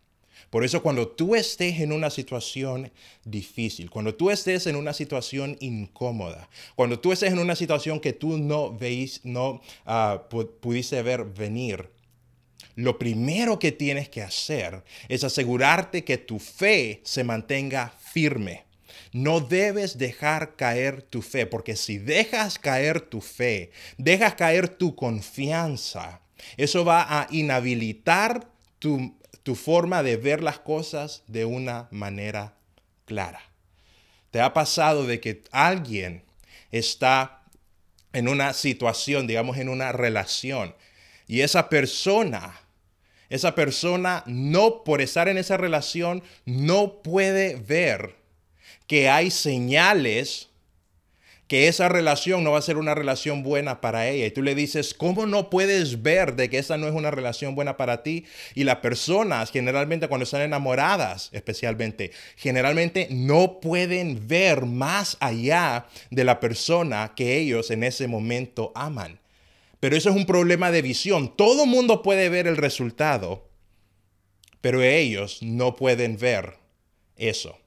Por 0.51 0.65
eso 0.65 0.83
cuando 0.83 1.09
tú 1.09 1.35
estés 1.35 1.81
en 1.81 1.93
una 1.93 2.11
situación 2.11 2.91
difícil, 3.25 3.91
cuando 3.91 4.15
tú 4.15 4.31
estés 4.31 4.67
en 4.67 4.77
una 4.77 4.93
situación 4.93 5.57
incómoda, 5.61 6.49
cuando 6.75 6.99
tú 6.99 7.13
estés 7.13 7.33
en 7.33 7.39
una 7.39 7.57
situación 7.57 8.01
que 8.01 8.13
tú 8.13 8.39
no 8.39 8.73
veis, 8.73 9.21
no 9.25 9.61
ah, 9.85 10.25
pudiste 10.61 11.03
ver 11.03 11.25
venir, 11.25 11.91
lo 12.79 12.97
primero 12.97 13.59
que 13.59 13.73
tienes 13.73 14.09
que 14.09 14.23
hacer 14.23 14.85
es 15.09 15.25
asegurarte 15.25 16.05
que 16.05 16.17
tu 16.17 16.39
fe 16.39 17.01
se 17.03 17.25
mantenga 17.25 17.93
firme. 18.13 18.67
No 19.13 19.41
debes 19.41 19.99
dejar 19.99 20.55
caer 20.55 21.03
tu 21.03 21.21
fe, 21.21 21.47
porque 21.47 21.75
si 21.75 21.99
dejas 21.99 22.59
caer 22.59 23.01
tu 23.01 23.21
fe, 23.21 23.73
dejas 23.97 24.35
caer 24.35 24.69
tu 24.69 24.95
confianza, 24.95 26.21
eso 26.57 26.85
va 26.85 27.07
a 27.09 27.27
inhabilitar 27.31 28.49
tu 28.79 29.18
tu 29.49 29.55
forma 29.55 30.03
de 30.03 30.19
ver 30.19 30.43
las 30.43 30.59
cosas 30.59 31.23
de 31.27 31.47
una 31.47 31.89
manera 31.91 32.53
clara. 33.07 33.41
¿Te 34.31 34.43
ha 34.43 34.53
pasado 34.53 35.07
de 35.07 35.21
que 35.21 35.43
alguien 35.53 36.23
está 36.71 37.45
en 38.13 38.29
una 38.29 38.53
situación, 38.53 39.27
digamos, 39.27 39.57
en 39.57 39.71
una 39.71 39.91
relación, 39.91 40.75
y 41.27 41.41
esa 41.41 41.71
persona, 41.71 42.61
esa 43.31 43.55
persona 43.55 44.23
no, 44.27 44.85
por 44.85 45.01
estar 45.01 45.31
en 45.31 45.39
esa 45.39 45.57
relación, 45.57 46.23
no 46.45 47.01
puede 47.03 47.57
ver 47.57 48.17
que 48.87 49.09
hay 49.09 49.31
señales 49.31 50.51
que 51.49 51.67
esa 51.67 51.89
relación 51.89 52.45
no 52.45 52.53
va 52.53 52.59
a 52.59 52.63
ser 52.63 52.77
una 52.77 52.95
relación 52.95 53.43
buena 53.43 53.81
para 53.81 54.07
ella. 54.07 54.27
Y 54.27 54.31
tú 54.31 54.43
le 54.43 54.55
dices, 54.55 54.93
¿cómo 54.93 55.27
no 55.27 55.49
puedes 55.49 56.03
ver 56.03 56.37
de 56.37 56.51
que 56.51 56.59
esa 56.59 56.77
no 56.77 56.87
es 56.87 56.93
una 56.93 57.11
relación 57.11 57.55
buena 57.55 57.79
para 57.79 58.03
ti? 58.03 58.27
Y 58.55 58.65
las 58.65 58.77
personas 58.77 59.51
generalmente 59.51 60.09
cuando 60.09 60.25
están 60.25 60.43
enamoradas, 60.43 61.31
especialmente, 61.33 62.13
generalmente 62.37 63.09
no 63.11 63.61
pueden 63.61 64.29
ver 64.29 64.67
más 64.67 65.17
allá 65.21 65.87
de 66.11 66.25
la 66.25 66.39
persona 66.39 67.15
que 67.17 67.39
ellos 67.39 67.71
en 67.71 67.83
ese 67.83 68.07
momento 68.09 68.71
aman. 68.75 69.19
Pero 69.81 69.97
eso 69.97 70.11
es 70.11 70.17
un 70.17 70.27
problema 70.27 70.71
de 70.71 70.83
visión. 70.83 71.35
Todo 71.35 71.65
mundo 71.65 72.03
puede 72.03 72.29
ver 72.29 72.47
el 72.47 72.59
resultado, 72.59 73.49
pero 74.61 74.83
ellos 74.83 75.43
no 75.43 75.77
pueden 75.77 76.19
ver 76.19 76.59
eso. 77.17 77.59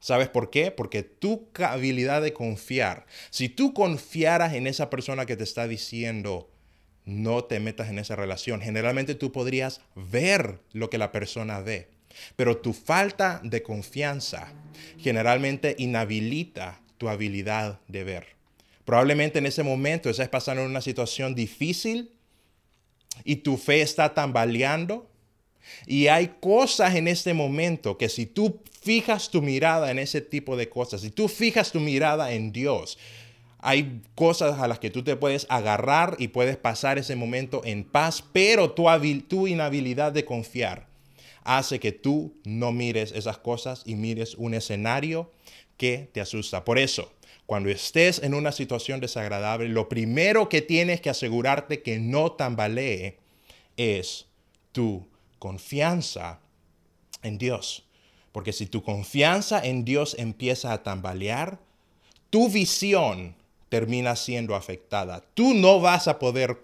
¿Sabes 0.00 0.28
por 0.28 0.48
qué? 0.48 0.70
Porque 0.70 1.02
tu 1.02 1.48
habilidad 1.62 2.22
de 2.22 2.32
confiar, 2.32 3.06
si 3.28 3.50
tú 3.50 3.74
confiaras 3.74 4.54
en 4.54 4.66
esa 4.66 4.88
persona 4.88 5.26
que 5.26 5.36
te 5.36 5.44
está 5.44 5.68
diciendo, 5.68 6.50
no 7.04 7.44
te 7.44 7.60
metas 7.60 7.90
en 7.90 7.98
esa 7.98 8.16
relación, 8.16 8.62
generalmente 8.62 9.14
tú 9.14 9.30
podrías 9.30 9.82
ver 9.94 10.58
lo 10.72 10.88
que 10.88 10.96
la 10.96 11.12
persona 11.12 11.60
ve. 11.60 11.88
Pero 12.36 12.56
tu 12.56 12.72
falta 12.72 13.40
de 13.44 13.62
confianza 13.62 14.52
generalmente 14.98 15.76
inhabilita 15.78 16.80
tu 16.96 17.08
habilidad 17.08 17.80
de 17.86 18.04
ver. 18.04 18.26
Probablemente 18.84 19.38
en 19.38 19.46
ese 19.46 19.62
momento 19.62 20.08
estás 20.08 20.28
pasando 20.28 20.62
en 20.62 20.70
una 20.70 20.80
situación 20.80 21.34
difícil 21.34 22.10
y 23.24 23.36
tu 23.36 23.58
fe 23.58 23.82
está 23.82 24.14
tambaleando 24.14 25.09
y 25.86 26.08
hay 26.08 26.34
cosas 26.40 26.94
en 26.94 27.08
este 27.08 27.34
momento 27.34 27.98
que 27.98 28.08
si 28.08 28.26
tú 28.26 28.60
fijas 28.80 29.30
tu 29.30 29.42
mirada 29.42 29.90
en 29.90 29.98
ese 29.98 30.20
tipo 30.20 30.56
de 30.56 30.68
cosas, 30.68 31.02
si 31.02 31.10
tú 31.10 31.28
fijas 31.28 31.72
tu 31.72 31.80
mirada 31.80 32.32
en 32.32 32.52
Dios, 32.52 32.98
hay 33.58 34.00
cosas 34.14 34.58
a 34.58 34.68
las 34.68 34.78
que 34.78 34.90
tú 34.90 35.04
te 35.04 35.16
puedes 35.16 35.46
agarrar 35.50 36.16
y 36.18 36.28
puedes 36.28 36.56
pasar 36.56 36.98
ese 36.98 37.14
momento 37.14 37.62
en 37.64 37.84
paz, 37.84 38.24
pero 38.32 38.72
tu, 38.72 38.86
tu 39.28 39.46
inhabilidad 39.46 40.12
de 40.12 40.24
confiar 40.24 40.88
hace 41.44 41.78
que 41.80 41.92
tú 41.92 42.34
no 42.44 42.72
mires 42.72 43.12
esas 43.12 43.38
cosas 43.38 43.82
y 43.84 43.94
mires 43.94 44.34
un 44.34 44.54
escenario 44.54 45.30
que 45.76 46.08
te 46.12 46.20
asusta. 46.20 46.64
Por 46.64 46.78
eso, 46.78 47.12
cuando 47.46 47.70
estés 47.70 48.22
en 48.22 48.34
una 48.34 48.52
situación 48.52 49.00
desagradable, 49.00 49.68
lo 49.68 49.88
primero 49.88 50.48
que 50.48 50.62
tienes 50.62 51.00
que 51.00 51.10
asegurarte 51.10 51.82
que 51.82 51.98
no 51.98 52.32
tambalee 52.32 53.18
es 53.76 54.26
tu 54.72 55.09
confianza 55.40 56.38
en 57.24 57.38
Dios. 57.38 57.82
Porque 58.30 58.52
si 58.52 58.66
tu 58.66 58.84
confianza 58.84 59.60
en 59.64 59.84
Dios 59.84 60.14
empieza 60.16 60.72
a 60.72 60.84
tambalear, 60.84 61.58
tu 62.30 62.48
visión 62.48 63.34
termina 63.68 64.14
siendo 64.14 64.54
afectada. 64.54 65.24
Tú 65.34 65.54
no 65.54 65.80
vas 65.80 66.06
a 66.06 66.18
poder, 66.20 66.60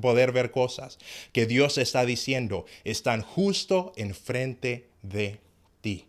poder 0.00 0.32
ver 0.32 0.50
cosas 0.50 0.98
que 1.32 1.44
Dios 1.44 1.76
está 1.76 2.06
diciendo 2.06 2.64
están 2.84 3.20
justo 3.20 3.92
enfrente 3.96 4.88
de 5.02 5.40
ti. 5.82 6.06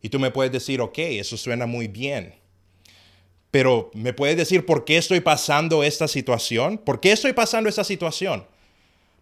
Y 0.00 0.08
tú 0.08 0.18
me 0.18 0.30
puedes 0.30 0.52
decir, 0.52 0.80
ok, 0.80 0.98
eso 0.98 1.36
suena 1.36 1.66
muy 1.66 1.88
bien. 1.88 2.34
Pero 3.50 3.90
¿me 3.94 4.12
puedes 4.12 4.36
decir 4.36 4.64
por 4.64 4.84
qué 4.84 4.98
estoy 4.98 5.20
pasando 5.20 5.82
esta 5.82 6.06
situación? 6.06 6.78
¿Por 6.78 7.00
qué 7.00 7.12
estoy 7.12 7.32
pasando 7.32 7.68
esta 7.68 7.84
situación? 7.84 8.46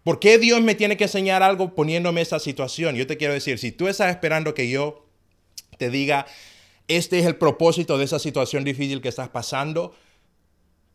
¿Por 0.03 0.19
qué 0.19 0.37
Dios 0.37 0.61
me 0.61 0.75
tiene 0.75 0.97
que 0.97 1.05
enseñar 1.05 1.43
algo 1.43 1.75
poniéndome 1.75 2.21
esta 2.21 2.39
situación? 2.39 2.95
Yo 2.95 3.07
te 3.07 3.17
quiero 3.17 3.33
decir, 3.33 3.59
si 3.59 3.71
tú 3.71 3.87
estás 3.87 4.09
esperando 4.09 4.53
que 4.53 4.69
yo 4.69 5.05
te 5.77 5.89
diga, 5.89 6.25
este 6.87 7.19
es 7.19 7.25
el 7.25 7.35
propósito 7.35 7.97
de 7.97 8.05
esa 8.05 8.19
situación 8.19 8.63
difícil 8.63 9.01
que 9.01 9.09
estás 9.09 9.29
pasando, 9.29 9.93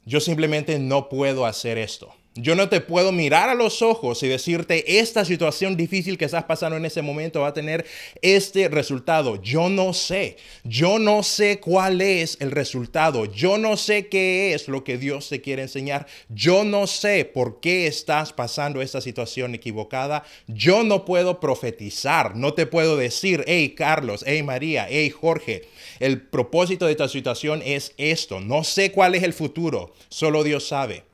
yo 0.05 0.21
simplemente 0.21 0.79
no 0.79 1.09
puedo 1.09 1.47
hacer 1.47 1.79
esto. 1.79 2.15
Yo 2.35 2.55
no 2.55 2.71
te 2.71 2.81
puedo 2.81 3.13
mirar 3.13 3.51
a 3.51 3.55
los 3.55 3.83
ojos 3.83 4.23
y 4.23 4.29
decirte, 4.29 4.99
esta 4.99 5.23
situación 5.27 5.77
difícil 5.77 6.17
que 6.17 6.25
estás 6.25 6.45
pasando 6.45 6.79
en 6.79 6.87
ese 6.87 7.03
momento 7.03 7.43
va 7.43 7.49
a 7.49 7.53
tener 7.53 7.85
este 8.23 8.69
resultado. 8.69 9.43
Yo 9.43 9.69
no 9.69 9.93
sé. 9.93 10.39
Yo 10.65 10.99
no 10.99 11.25
sé 11.25 11.61
cuál 11.61 12.01
es 12.01 12.39
el 12.41 12.51
resultado. 12.51 13.27
Yo 13.27 13.59
no 13.59 13.77
sé 13.77 14.09
qué 14.09 14.55
es 14.55 14.67
lo 14.69 14.83
que 14.83 14.97
Dios 14.97 15.29
te 15.29 15.43
quiere 15.43 15.61
enseñar. 15.61 16.07
Yo 16.31 16.65
no 16.65 16.87
sé 16.87 17.27
por 17.27 17.61
qué 17.61 17.87
estás 17.87 18.33
pasando 18.33 18.81
esta 18.81 19.03
situación 19.03 19.55
equivocada. 19.55 20.25
Yo 20.47 20.85
no 20.85 21.05
puedo 21.05 21.39
profetizar. 21.39 22.35
No 22.35 22.55
te 22.55 22.65
puedo 22.65 22.97
decir, 22.97 23.45
hey 23.47 23.75
Carlos, 23.77 24.25
hey 24.27 24.43
María, 24.43 24.87
hey 24.89 25.11
Jorge. 25.11 25.69
El 26.01 26.23
propósito 26.23 26.87
de 26.87 26.93
esta 26.93 27.09
situación 27.09 27.61
es 27.63 27.93
esto. 27.99 28.41
No 28.41 28.65
sé 28.65 28.91
cuál 28.91 29.15
es 29.15 29.23
el 29.23 29.35
futuro. 29.35 29.93
Solo 30.09 30.45
Dios 30.45 30.67
sabe 30.67 31.12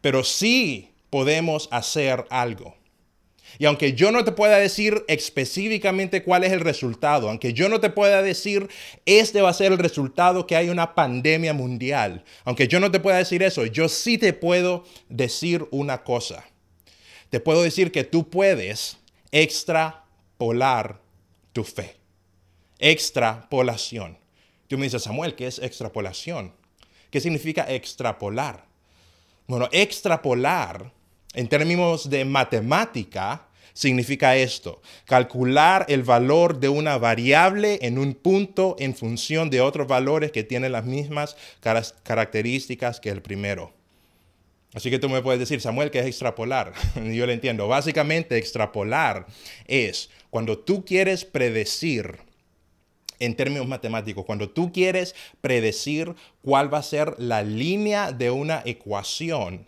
pero 0.00 0.24
sí 0.24 0.90
podemos 1.10 1.68
hacer 1.70 2.24
algo. 2.30 2.76
Y 3.58 3.66
aunque 3.66 3.94
yo 3.94 4.12
no 4.12 4.24
te 4.24 4.32
pueda 4.32 4.58
decir 4.58 5.04
específicamente 5.08 6.22
cuál 6.22 6.44
es 6.44 6.52
el 6.52 6.60
resultado, 6.60 7.28
aunque 7.28 7.52
yo 7.52 7.68
no 7.68 7.80
te 7.80 7.90
pueda 7.90 8.22
decir 8.22 8.68
este 9.06 9.42
va 9.42 9.50
a 9.50 9.54
ser 9.54 9.72
el 9.72 9.78
resultado 9.78 10.46
que 10.46 10.56
hay 10.56 10.68
una 10.68 10.94
pandemia 10.94 11.52
mundial, 11.52 12.24
aunque 12.44 12.68
yo 12.68 12.80
no 12.80 12.90
te 12.90 13.00
pueda 13.00 13.18
decir 13.18 13.42
eso, 13.42 13.66
yo 13.66 13.88
sí 13.88 14.18
te 14.18 14.32
puedo 14.32 14.84
decir 15.08 15.66
una 15.70 16.04
cosa. 16.04 16.44
Te 17.28 17.40
puedo 17.40 17.62
decir 17.62 17.92
que 17.92 18.04
tú 18.04 18.30
puedes 18.30 18.98
extrapolar 19.30 21.00
tu 21.52 21.64
fe. 21.64 21.96
Extrapolación. 22.78 24.18
Tú 24.68 24.78
me 24.78 24.84
dices, 24.84 25.02
Samuel, 25.02 25.34
¿qué 25.34 25.46
es 25.46 25.58
extrapolación? 25.58 26.54
¿Qué 27.10 27.20
significa 27.20 27.70
extrapolar? 27.70 28.69
Bueno, 29.50 29.68
extrapolar 29.72 30.92
en 31.34 31.48
términos 31.48 32.08
de 32.08 32.24
matemática 32.24 33.48
significa 33.72 34.36
esto, 34.36 34.80
calcular 35.06 35.86
el 35.88 36.04
valor 36.04 36.60
de 36.60 36.68
una 36.68 36.98
variable 36.98 37.80
en 37.82 37.98
un 37.98 38.14
punto 38.14 38.76
en 38.78 38.94
función 38.94 39.50
de 39.50 39.60
otros 39.60 39.88
valores 39.88 40.30
que 40.30 40.44
tienen 40.44 40.70
las 40.70 40.84
mismas 40.84 41.36
características 42.04 43.00
que 43.00 43.08
el 43.08 43.22
primero. 43.22 43.72
Así 44.72 44.88
que 44.88 45.00
tú 45.00 45.08
me 45.08 45.20
puedes 45.20 45.40
decir, 45.40 45.60
Samuel, 45.60 45.90
¿qué 45.90 45.98
es 45.98 46.06
extrapolar? 46.06 46.72
Yo 46.94 47.26
le 47.26 47.32
entiendo. 47.32 47.66
Básicamente, 47.66 48.38
extrapolar 48.38 49.26
es 49.66 50.10
cuando 50.30 50.60
tú 50.60 50.84
quieres 50.84 51.24
predecir 51.24 52.20
en 53.20 53.36
términos 53.36 53.68
matemáticos, 53.68 54.24
cuando 54.24 54.50
tú 54.50 54.72
quieres 54.72 55.14
predecir 55.40 56.14
cuál 56.42 56.72
va 56.72 56.78
a 56.78 56.82
ser 56.82 57.14
la 57.18 57.42
línea 57.42 58.10
de 58.12 58.30
una 58.30 58.62
ecuación, 58.64 59.66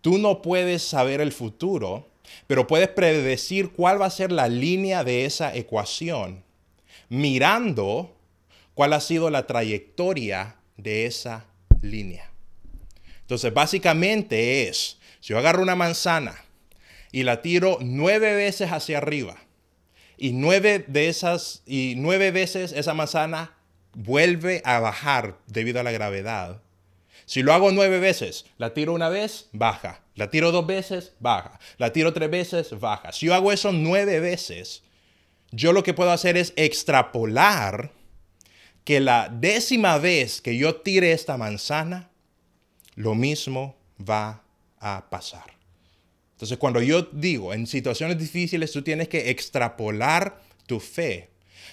tú 0.00 0.18
no 0.18 0.42
puedes 0.42 0.82
saber 0.82 1.20
el 1.20 1.30
futuro, 1.30 2.08
pero 2.46 2.66
puedes 2.66 2.88
predecir 2.88 3.70
cuál 3.70 4.00
va 4.00 4.06
a 4.06 4.10
ser 4.10 4.32
la 4.32 4.48
línea 4.48 5.04
de 5.04 5.24
esa 5.24 5.54
ecuación 5.54 6.42
mirando 7.08 8.16
cuál 8.74 8.94
ha 8.94 9.00
sido 9.00 9.28
la 9.28 9.46
trayectoria 9.46 10.56
de 10.76 11.04
esa 11.04 11.44
línea. 11.82 12.30
Entonces, 13.20 13.52
básicamente 13.52 14.68
es, 14.68 14.98
si 15.20 15.28
yo 15.28 15.38
agarro 15.38 15.62
una 15.62 15.76
manzana 15.76 16.42
y 17.12 17.24
la 17.24 17.42
tiro 17.42 17.78
nueve 17.82 18.34
veces 18.34 18.72
hacia 18.72 18.98
arriba, 18.98 19.36
y 20.20 20.32
nueve 20.32 20.84
de 20.86 21.08
esas, 21.08 21.62
y 21.66 21.94
nueve 21.96 22.30
veces 22.30 22.72
esa 22.72 22.92
manzana 22.92 23.56
vuelve 23.94 24.60
a 24.66 24.78
bajar 24.78 25.38
debido 25.46 25.80
a 25.80 25.82
la 25.82 25.92
gravedad. 25.92 26.60
Si 27.24 27.42
lo 27.42 27.54
hago 27.54 27.72
nueve 27.72 27.98
veces, 27.98 28.44
la 28.58 28.74
tiro 28.74 28.92
una 28.92 29.08
vez, 29.08 29.48
baja. 29.52 30.02
La 30.14 30.28
tiro 30.28 30.52
dos 30.52 30.66
veces, 30.66 31.14
baja. 31.20 31.58
La 31.78 31.94
tiro 31.94 32.12
tres 32.12 32.30
veces, 32.30 32.78
baja. 32.78 33.12
Si 33.12 33.26
yo 33.26 33.34
hago 33.34 33.50
eso 33.50 33.72
nueve 33.72 34.20
veces, 34.20 34.82
yo 35.52 35.72
lo 35.72 35.82
que 35.82 35.94
puedo 35.94 36.10
hacer 36.10 36.36
es 36.36 36.52
extrapolar 36.56 37.90
que 38.84 39.00
la 39.00 39.30
décima 39.30 39.96
vez 39.96 40.42
que 40.42 40.58
yo 40.58 40.76
tire 40.76 41.12
esta 41.12 41.38
manzana, 41.38 42.10
lo 42.94 43.14
mismo 43.14 43.74
va 43.98 44.42
a 44.80 45.08
pasar. 45.08 45.59
Entonces, 46.40 46.56
cuando 46.56 46.80
yo 46.80 47.02
digo, 47.12 47.52
en 47.52 47.66
situaciones 47.66 48.16
difíciles 48.16 48.72
tú 48.72 48.80
tienes 48.80 49.08
que 49.08 49.28
extrapolar 49.28 50.40
tu 50.64 50.80
fe, 50.80 51.28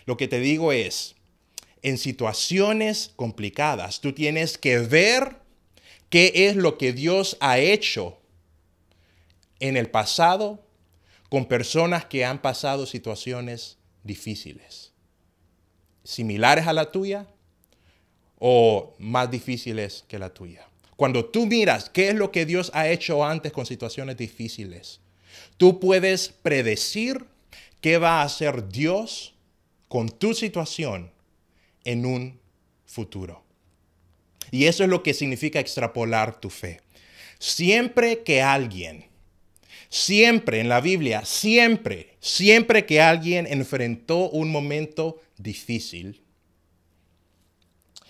lo 0.05 0.17
que 0.17 0.27
te 0.27 0.41
digo 0.41 0.73
es, 0.73 1.15
en 1.83 1.97
situaciones 1.97 3.13
complicadas 3.15 4.01
tú 4.01 4.11
tienes 4.11 4.57
que 4.57 4.79
ver 4.79 5.37
qué 6.09 6.33
es 6.49 6.57
lo 6.57 6.77
que 6.77 6.91
Dios 6.91 7.37
ha 7.39 7.59
hecho 7.59 8.19
en 9.61 9.77
el 9.77 9.89
pasado 9.89 10.61
con 11.29 11.45
personas 11.45 12.03
que 12.03 12.25
han 12.25 12.41
pasado 12.41 12.85
situaciones 12.85 13.77
difíciles. 14.03 14.91
similares 16.03 16.67
a 16.67 16.73
la 16.73 16.91
tuya 16.91 17.25
o 18.37 18.95
más 18.99 19.31
difíciles 19.31 20.03
que 20.09 20.19
la 20.19 20.33
tuya. 20.33 20.67
Cuando 20.97 21.25
tú 21.25 21.45
miras 21.45 21.89
qué 21.89 22.09
es 22.09 22.15
lo 22.15 22.31
que 22.31 22.45
Dios 22.45 22.71
ha 22.73 22.89
hecho 22.89 23.23
antes 23.23 23.53
con 23.53 23.67
situaciones 23.67 24.17
difíciles, 24.17 24.99
tú 25.55 25.79
puedes 25.79 26.29
predecir 26.29 27.23
qué 27.81 27.99
va 27.99 28.21
a 28.21 28.23
hacer 28.23 28.67
Dios 28.67 29.35
con 29.87 30.09
tu 30.09 30.33
situación 30.33 31.11
en 31.83 32.05
un 32.05 32.39
futuro. 32.85 33.43
Y 34.49 34.65
eso 34.65 34.83
es 34.83 34.89
lo 34.89 35.03
que 35.03 35.13
significa 35.13 35.59
extrapolar 35.59 36.39
tu 36.39 36.49
fe. 36.49 36.81
Siempre 37.37 38.23
que 38.23 38.41
alguien, 38.41 39.05
siempre 39.89 40.59
en 40.59 40.67
la 40.67 40.81
Biblia, 40.81 41.25
siempre, 41.25 42.15
siempre 42.19 42.87
que 42.87 43.01
alguien 43.01 43.45
enfrentó 43.45 44.31
un 44.31 44.49
momento 44.49 45.21
difícil 45.37 46.23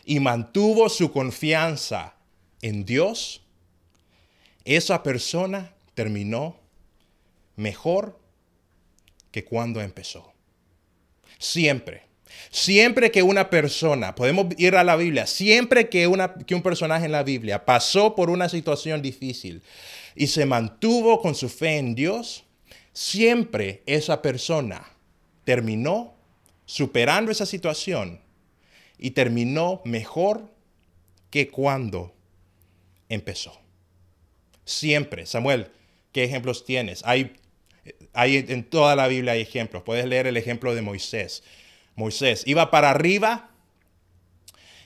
y 0.06 0.22
mantuvo 0.22 0.88
su 0.88 1.12
confianza 1.12 2.17
en 2.62 2.86
Dios, 2.86 3.42
esa 4.66 5.04
persona 5.04 5.74
terminó 5.94 6.58
mejor 7.56 8.20
que 9.32 9.44
cuando 9.44 9.82
empezó. 9.82 10.34
Siempre. 11.40 12.04
Siempre 12.52 13.12
que 13.12 13.24
una 13.24 13.50
persona, 13.50 14.14
podemos 14.16 14.48
ir 14.58 14.76
a 14.76 14.84
la 14.84 14.96
Biblia, 14.96 15.26
siempre 15.26 15.90
que, 15.90 16.08
una, 16.08 16.34
que 16.34 16.56
un 16.56 16.62
personaje 16.62 17.06
en 17.06 17.12
la 17.12 17.24
Biblia 17.24 17.66
pasó 17.66 18.16
por 18.16 18.30
una 18.30 18.50
situación 18.50 19.02
difícil 19.02 19.62
y 20.16 20.28
se 20.28 20.46
mantuvo 20.46 21.22
con 21.22 21.36
su 21.36 21.50
fe 21.50 21.78
en 21.78 21.96
Dios, 21.96 22.44
siempre 22.92 23.82
esa 23.86 24.22
persona 24.22 24.86
terminó 25.46 26.16
superando 26.66 27.32
esa 27.32 27.46
situación 27.46 28.20
y 28.98 29.12
terminó 29.12 29.82
mejor 29.86 30.52
que 31.30 31.50
cuando 31.50 32.14
empezó. 33.10 33.60
Siempre. 34.66 35.26
Samuel, 35.26 35.68
¿qué 36.12 36.24
ejemplos 36.24 36.66
tienes? 36.66 37.02
Hay, 37.06 37.36
hay 38.14 38.46
en 38.50 38.64
toda 38.64 38.96
la 38.96 39.08
Biblia 39.08 39.34
hay 39.34 39.42
ejemplos. 39.42 39.84
Puedes 39.84 40.06
leer 40.06 40.28
el 40.28 40.38
ejemplo 40.38 40.76
de 40.76 40.82
Moisés. 40.82 41.44
Moisés 41.96 42.44
iba 42.46 42.70
para 42.70 42.92
arriba, 42.92 43.50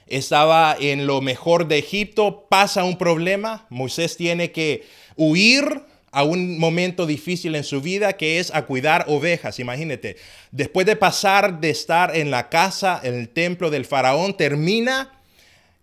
estaba 0.08 0.76
en 0.80 1.08
lo 1.08 1.22
mejor 1.22 1.68
de 1.68 1.78
Egipto, 1.78 2.48
pasa 2.50 2.84
un 2.84 2.98
problema, 2.98 3.66
Moisés 3.70 4.16
tiene 4.18 4.52
que 4.52 4.86
huir 5.16 5.84
a 6.12 6.24
un 6.24 6.58
momento 6.60 7.06
difícil 7.06 7.56
en 7.56 7.64
su 7.64 7.82
vida 7.82 8.14
que 8.14 8.40
es 8.40 8.54
a 8.54 8.66
cuidar 8.66 9.06
ovejas. 9.08 9.60
Imagínate, 9.60 10.18
después 10.52 10.86
de 10.86 10.96
pasar 10.96 11.60
de 11.62 11.70
estar 11.70 12.16
en 12.16 12.32
la 12.32 12.50
casa, 12.50 13.00
en 13.04 13.16
el 13.16 13.30
templo 13.30 13.70
del 13.70 13.86
faraón, 13.86 14.36
termina 14.36 15.21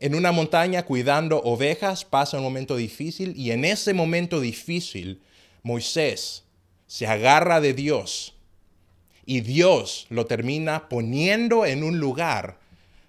en 0.00 0.14
una 0.14 0.32
montaña 0.32 0.84
cuidando 0.84 1.40
ovejas, 1.42 2.04
pasa 2.04 2.36
un 2.36 2.44
momento 2.44 2.76
difícil 2.76 3.34
y 3.36 3.50
en 3.50 3.64
ese 3.64 3.94
momento 3.94 4.40
difícil 4.40 5.22
Moisés 5.62 6.44
se 6.86 7.06
agarra 7.06 7.60
de 7.60 7.74
Dios 7.74 8.34
y 9.26 9.40
Dios 9.40 10.06
lo 10.08 10.26
termina 10.26 10.88
poniendo 10.88 11.66
en 11.66 11.82
un 11.82 11.98
lugar 11.98 12.58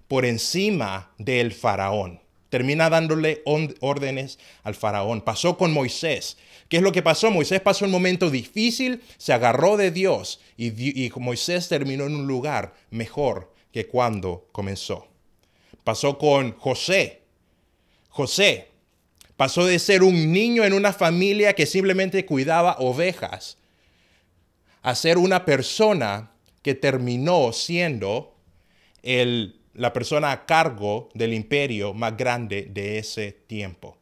por 0.08 0.26
encima 0.26 1.12
del 1.18 1.54
faraón. 1.54 2.20
Termina 2.50 2.90
dándole 2.90 3.44
órdenes 3.46 4.40
al 4.64 4.74
faraón. 4.74 5.22
Pasó 5.22 5.56
con 5.56 5.72
Moisés. 5.72 6.38
¿Qué 6.68 6.78
es 6.78 6.84
lo 6.84 6.92
que 6.92 7.04
pasó? 7.04 7.30
Moisés 7.30 7.62
pasó 7.62 7.86
un 7.86 7.92
momento 7.92 8.32
difícil, 8.32 9.04
se 9.18 9.34
agarró 9.34 9.78
de 9.78 9.92
Dios 9.92 10.42
y, 10.58 11.06
y 11.06 11.12
Moisés 11.16 11.70
terminó 11.70 12.06
en 12.06 12.16
un 12.16 12.26
lugar 12.28 12.74
mejor 12.90 13.54
que 13.72 13.86
cuando 13.86 14.48
comenzó. 14.52 15.09
Pasó 15.90 16.20
con 16.20 16.52
José. 16.52 17.24
José 18.10 18.68
pasó 19.36 19.66
de 19.66 19.80
ser 19.80 20.04
un 20.04 20.32
niño 20.32 20.64
en 20.64 20.74
una 20.74 20.94
familia 20.94 21.54
que 21.54 21.66
simplemente 21.66 22.28
cuidaba 22.28 22.76
ovejas 22.78 23.58
a 24.84 24.94
ser 24.94 25.18
una 25.18 25.46
persona 25.46 26.30
que 26.62 26.76
terminó 26.76 27.52
siendo 27.54 28.36
el, 29.02 29.62
la 29.74 29.92
persona 29.92 30.32
a 30.32 30.46
cargo 30.46 31.10
del 31.16 31.34
imperio 31.34 31.96
más 31.96 32.16
grande 32.16 32.68
de 32.70 33.00
ese 33.00 33.32
tiempo. 33.32 33.98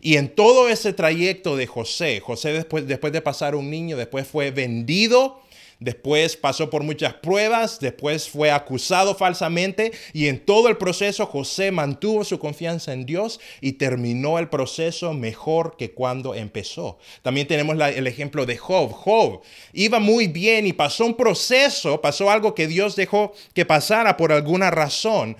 Y 0.00 0.16
en 0.16 0.34
todo 0.34 0.70
ese 0.70 0.94
trayecto 0.94 1.56
de 1.56 1.66
José, 1.66 2.20
José 2.20 2.54
después, 2.54 2.86
después 2.86 3.12
de 3.12 3.20
pasar 3.20 3.54
un 3.54 3.68
niño, 3.68 3.98
después 3.98 4.26
fue 4.26 4.50
vendido 4.50 5.42
Después 5.80 6.36
pasó 6.36 6.70
por 6.70 6.82
muchas 6.82 7.14
pruebas, 7.14 7.78
después 7.78 8.28
fue 8.28 8.50
acusado 8.50 9.14
falsamente 9.14 9.92
y 10.12 10.26
en 10.26 10.44
todo 10.44 10.66
el 10.68 10.76
proceso 10.76 11.24
José 11.26 11.70
mantuvo 11.70 12.24
su 12.24 12.40
confianza 12.40 12.92
en 12.92 13.06
Dios 13.06 13.38
y 13.60 13.74
terminó 13.74 14.40
el 14.40 14.48
proceso 14.48 15.14
mejor 15.14 15.76
que 15.76 15.92
cuando 15.92 16.34
empezó. 16.34 16.98
También 17.22 17.46
tenemos 17.46 17.76
el 17.80 18.08
ejemplo 18.08 18.44
de 18.44 18.56
Job. 18.56 18.90
Job 18.90 19.42
iba 19.72 20.00
muy 20.00 20.26
bien 20.26 20.66
y 20.66 20.72
pasó 20.72 21.06
un 21.06 21.16
proceso, 21.16 22.00
pasó 22.00 22.28
algo 22.28 22.56
que 22.56 22.66
Dios 22.66 22.96
dejó 22.96 23.32
que 23.54 23.64
pasara 23.64 24.16
por 24.16 24.32
alguna 24.32 24.72
razón. 24.72 25.36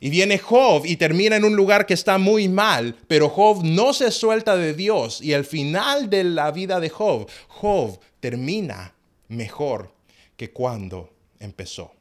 Y 0.00 0.08
viene 0.08 0.38
Job 0.38 0.86
y 0.86 0.96
termina 0.96 1.36
en 1.36 1.44
un 1.44 1.54
lugar 1.54 1.84
que 1.84 1.94
está 1.94 2.16
muy 2.16 2.48
mal, 2.48 2.96
pero 3.08 3.28
Job 3.28 3.62
no 3.62 3.92
se 3.92 4.10
suelta 4.10 4.56
de 4.56 4.72
Dios 4.72 5.20
y 5.20 5.34
al 5.34 5.44
final 5.44 6.08
de 6.08 6.24
la 6.24 6.50
vida 6.50 6.80
de 6.80 6.88
Job, 6.88 7.28
Job 7.48 7.98
termina 8.20 8.95
mejor 9.28 9.92
que 10.36 10.50
cuando 10.50 11.12
empezó. 11.40 11.92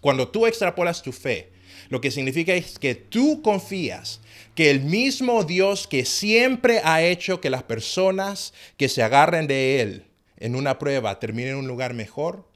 Cuando 0.00 0.28
tú 0.28 0.46
extrapolas 0.46 1.02
tu 1.02 1.12
fe, 1.12 1.50
lo 1.88 2.00
que 2.00 2.10
significa 2.10 2.54
es 2.54 2.78
que 2.78 2.94
tú 2.94 3.42
confías 3.42 4.20
que 4.54 4.70
el 4.70 4.80
mismo 4.80 5.44
Dios 5.44 5.86
que 5.86 6.04
siempre 6.04 6.80
ha 6.84 7.02
hecho 7.02 7.40
que 7.40 7.50
las 7.50 7.62
personas 7.62 8.52
que 8.76 8.88
se 8.88 9.02
agarren 9.02 9.46
de 9.46 9.80
Él 9.80 10.04
en 10.38 10.54
una 10.54 10.78
prueba 10.78 11.18
terminen 11.18 11.52
en 11.52 11.58
un 11.58 11.68
lugar 11.68 11.94
mejor, 11.94 12.46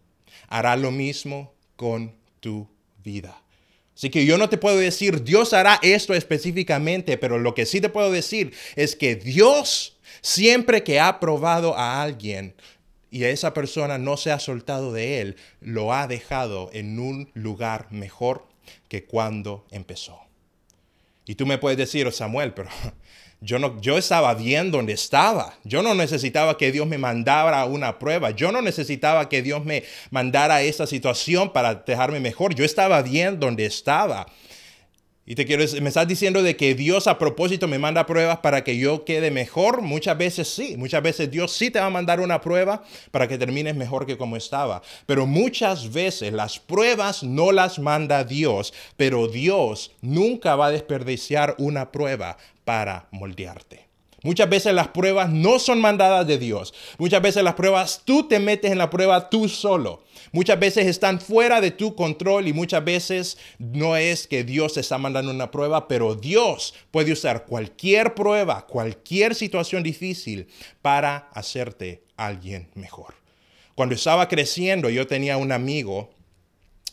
hará 0.49 0.77
lo 0.77 0.91
mismo 0.91 1.55
con 1.77 2.15
tu 2.41 2.69
vida. 3.03 3.43
Así 3.95 4.11
que 4.11 4.25
yo 4.25 4.39
no 4.39 4.49
te 4.49 4.59
puedo 4.59 4.79
decir, 4.79 5.25
Dios 5.25 5.53
hará 5.53 5.79
esto 5.83 6.15
específicamente, 6.15 7.19
pero 7.19 7.39
lo 7.39 7.55
que 7.55 7.67
sí 7.67 7.81
te 7.81 7.91
puedo 7.91 8.11
decir 8.11 8.55
es 8.75 8.97
que 8.97 9.15
Dios, 9.15 9.99
siempre 10.23 10.83
que 10.83 11.01
ha 11.01 11.21
probado 11.21 11.77
a 11.77 12.03
alguien, 12.03 12.55
y 13.11 13.25
esa 13.25 13.53
persona 13.55 13.99
no 13.99 14.17
se 14.17 14.33
ha 14.33 14.39
soltado 14.39 14.93
de 14.93 15.21
él, 15.21 15.37
lo 15.61 15.93
ha 15.93 16.07
dejado 16.07 16.71
en 16.73 16.99
un 16.99 17.31
lugar 17.35 17.89
mejor 17.91 18.47
que 18.89 19.05
cuando 19.05 19.67
empezó. 19.71 20.21
Y 21.27 21.35
tú 21.35 21.47
me 21.47 21.59
puedes 21.59 21.79
decir, 21.79 22.07
oh, 22.07 22.13
Samuel, 22.13 22.55
pero 22.55 22.69
yo, 23.41 23.59
no, 23.59 23.81
yo 23.81 23.99
estaba 23.99 24.35
bien 24.35 24.71
donde 24.71 24.93
estaba. 24.93 25.55
Yo 25.65 25.83
no 25.83 25.95
necesitaba 25.95 26.57
que 26.57 26.73
Dios 26.73 26.87
me 26.87 26.99
mandara 26.99 27.65
una 27.67 27.99
prueba. 27.99 28.31
Yo 28.31 28.53
no 28.53 28.63
necesitaba 28.63 29.29
que 29.29 29.43
Dios 29.43 29.65
me 29.65 29.85
mandara 30.11 30.63
esa 30.63 30.87
situación 30.87 31.53
para 31.53 31.75
dejarme 31.75 32.21
mejor. 32.21 32.55
Yo 32.55 32.65
estaba 32.65 33.03
bien 33.03 33.39
donde 33.39 33.67
estaba. 33.67 34.27
Y 35.31 35.37
te 35.37 35.47
quiero 35.47 35.63
me 35.81 35.91
estás 35.91 36.09
diciendo 36.09 36.43
de 36.43 36.57
que 36.57 36.75
Dios 36.75 37.07
a 37.07 37.17
propósito 37.17 37.69
me 37.69 37.79
manda 37.79 38.05
pruebas 38.05 38.39
para 38.39 38.65
que 38.65 38.77
yo 38.77 39.05
quede 39.05 39.31
mejor. 39.31 39.81
Muchas 39.81 40.19
veces 40.19 40.49
sí, 40.49 40.77
muchas 40.77 41.05
veces 41.05 41.31
Dios 41.31 41.53
sí 41.53 41.71
te 41.71 41.79
va 41.79 41.87
a 41.87 41.91
mandar 41.91 42.19
una 42.19 42.41
prueba 42.41 42.83
para 43.13 43.29
que 43.29 43.39
termines 43.39 43.77
mejor 43.77 44.07
que 44.07 44.19
como 44.19 44.37
estaba. 44.37 44.83
Pero 45.07 45.27
muchas 45.27 45.93
veces 45.93 46.33
las 46.33 46.59
pruebas 46.59 47.23
no 47.23 47.53
las 47.53 47.79
manda 47.79 48.25
Dios, 48.25 48.75
pero 48.97 49.29
Dios 49.29 49.93
nunca 50.01 50.57
va 50.57 50.67
a 50.67 50.73
desperdiciar 50.73 51.55
una 51.59 51.93
prueba 51.93 52.37
para 52.65 53.07
moldearte. 53.13 53.90
Muchas 54.23 54.51
veces 54.51 54.75
las 54.75 54.89
pruebas 54.89 55.31
no 55.31 55.59
son 55.59 55.81
mandadas 55.81 56.27
de 56.27 56.39
Dios. 56.39 56.75
Muchas 56.99 57.23
veces 57.23 57.43
las 57.43 57.55
pruebas 57.55 58.03
tú 58.05 58.29
te 58.29 58.39
metes 58.39 58.71
en 58.71 58.79
la 58.79 58.91
prueba 58.91 59.31
tú 59.31 59.49
solo. 59.49 60.05
Muchas 60.33 60.61
veces 60.61 60.87
están 60.87 61.21
fuera 61.21 61.61
de 61.61 61.71
tu 61.71 61.95
control 61.95 62.47
y 62.47 62.53
muchas 62.53 62.85
veces 62.85 63.39
no 63.59 63.97
es 63.97 64.27
que 64.27 64.45
Dios 64.45 64.75
te 64.75 64.81
está 64.81 64.99
mandando 64.99 65.31
una 65.31 65.51
prueba, 65.51 65.89
pero 65.89 66.15
Dios 66.15 66.75
puede 66.91 67.13
usar 67.13 67.47
cualquier 67.47 68.15
prueba, 68.15 68.67
cualquier 68.67 69.35
situación 69.35 69.83
difícil 69.83 70.49
para 70.83 71.31
hacerte 71.33 72.05
alguien 72.17 72.69
mejor. 72.75 73.15
Cuando 73.75 73.95
estaba 73.95 74.29
creciendo, 74.29 74.91
yo 74.91 75.07
tenía 75.07 75.39
un 75.39 75.53
amigo 75.53 76.11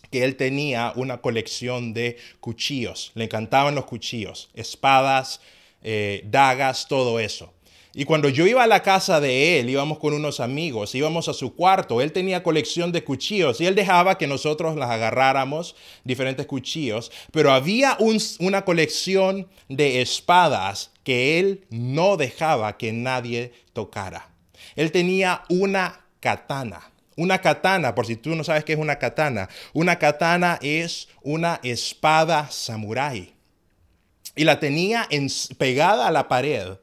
que 0.09 0.23
él 0.23 0.37
tenía 0.37 0.93
una 0.95 1.17
colección 1.17 1.93
de 1.93 2.17
cuchillos. 2.39 3.11
Le 3.13 3.25
encantaban 3.25 3.75
los 3.75 3.85
cuchillos, 3.85 4.49
espadas, 4.53 5.41
eh, 5.83 6.23
dagas, 6.25 6.87
todo 6.87 7.19
eso. 7.19 7.53
Y 7.97 8.05
cuando 8.05 8.29
yo 8.29 8.45
iba 8.45 8.61
a 8.61 8.67
la 8.67 8.83
casa 8.83 9.19
de 9.19 9.59
él, 9.59 9.71
íbamos 9.71 9.97
con 9.97 10.13
unos 10.13 10.39
amigos, 10.39 10.93
íbamos 10.93 11.29
a 11.29 11.33
su 11.33 11.55
cuarto, 11.55 11.99
él 11.99 12.11
tenía 12.11 12.43
colección 12.43 12.91
de 12.91 13.03
cuchillos 13.03 13.59
y 13.59 13.65
él 13.65 13.73
dejaba 13.73 14.19
que 14.19 14.27
nosotros 14.27 14.75
las 14.75 14.91
agarráramos, 14.91 15.75
diferentes 16.03 16.45
cuchillos, 16.45 17.11
pero 17.31 17.51
había 17.51 17.97
una 18.37 18.65
colección 18.65 19.47
de 19.67 20.01
espadas 20.01 20.91
que 21.03 21.39
él 21.39 21.65
no 21.71 22.17
dejaba 22.17 22.77
que 22.77 22.93
nadie 22.93 23.51
tocara. 23.73 24.29
Él 24.75 24.91
tenía 24.91 25.41
una 25.49 26.05
katana, 26.19 26.91
Una 27.15 27.41
katana, 27.41 27.95
por 27.95 28.05
si 28.05 28.15
tú 28.15 28.35
no 28.35 28.43
sabes 28.43 28.63
qué 28.63 28.73
es 28.73 28.79
una 28.79 28.99
katana, 28.99 29.49
una 29.73 29.97
katana 29.97 30.59
es 30.61 31.07
una 31.23 31.59
espada 31.63 32.51
samurái. 32.51 33.36
Y 34.37 34.43
la 34.43 34.59
tenía 34.59 35.07
pegada 35.57 36.07
a 36.07 36.11
la 36.11 36.27
pared. 36.27 36.77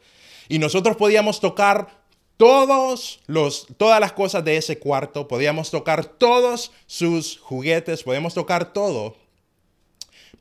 Y 0.48 0.58
nosotros 0.58 0.96
podíamos 0.96 1.40
tocar 1.40 2.04
todos 2.36 3.20
los, 3.26 3.66
todas 3.76 4.00
las 4.00 4.12
cosas 4.12 4.44
de 4.44 4.56
ese 4.56 4.78
cuarto, 4.78 5.28
podíamos 5.28 5.70
tocar 5.70 6.04
todos 6.04 6.72
sus 6.86 7.38
juguetes, 7.38 8.02
podíamos 8.02 8.34
tocar 8.34 8.72
todo. 8.72 9.16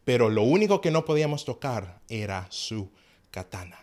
Pero 0.03 0.29
lo 0.29 0.43
único 0.43 0.81
que 0.81 0.91
no 0.91 1.05
podíamos 1.05 1.45
tocar 1.45 1.99
era 2.09 2.47
su 2.49 2.89
katana. 3.31 3.79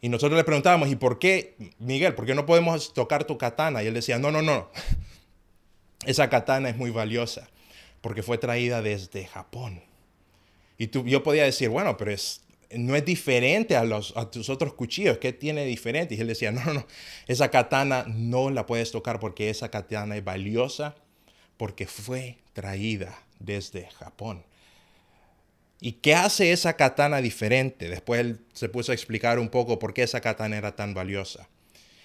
Y 0.00 0.08
nosotros 0.08 0.38
le 0.38 0.44
preguntábamos, 0.44 0.88
¿y 0.88 0.96
por 0.96 1.18
qué, 1.18 1.56
Miguel, 1.78 2.14
por 2.14 2.24
qué 2.24 2.34
no 2.34 2.46
podemos 2.46 2.94
tocar 2.94 3.24
tu 3.24 3.36
katana? 3.36 3.82
Y 3.82 3.88
él 3.88 3.94
decía, 3.94 4.18
no, 4.18 4.30
no, 4.30 4.40
no, 4.40 4.70
esa 6.06 6.30
katana 6.30 6.70
es 6.70 6.76
muy 6.76 6.90
valiosa 6.90 7.50
porque 8.00 8.22
fue 8.22 8.38
traída 8.38 8.80
desde 8.80 9.26
Japón. 9.26 9.82
Y 10.80 10.86
tú, 10.86 11.04
yo 11.04 11.22
podía 11.22 11.44
decir, 11.44 11.68
bueno, 11.68 11.98
pero 11.98 12.10
es, 12.10 12.40
no 12.70 12.96
es 12.96 13.04
diferente 13.04 13.76
a, 13.76 13.84
los, 13.84 14.16
a 14.16 14.30
tus 14.30 14.48
otros 14.48 14.72
cuchillos, 14.72 15.18
¿qué 15.18 15.34
tiene 15.34 15.66
diferente? 15.66 16.14
Y 16.14 16.20
él 16.22 16.26
decía, 16.26 16.52
no, 16.52 16.64
no, 16.64 16.72
no, 16.72 16.86
esa 17.26 17.50
katana 17.50 18.06
no 18.08 18.48
la 18.48 18.64
puedes 18.64 18.90
tocar 18.90 19.20
porque 19.20 19.50
esa 19.50 19.70
katana 19.70 20.16
es 20.16 20.24
valiosa 20.24 20.96
porque 21.58 21.86
fue 21.86 22.38
traída 22.54 23.14
desde 23.38 23.90
Japón. 23.90 24.42
¿Y 25.82 25.92
qué 25.92 26.14
hace 26.14 26.50
esa 26.50 26.72
katana 26.76 27.20
diferente? 27.20 27.90
Después 27.90 28.22
él 28.22 28.40
se 28.54 28.70
puso 28.70 28.92
a 28.92 28.94
explicar 28.94 29.38
un 29.38 29.50
poco 29.50 29.78
por 29.78 29.92
qué 29.92 30.04
esa 30.04 30.22
katana 30.22 30.56
era 30.56 30.76
tan 30.76 30.94
valiosa. 30.94 31.46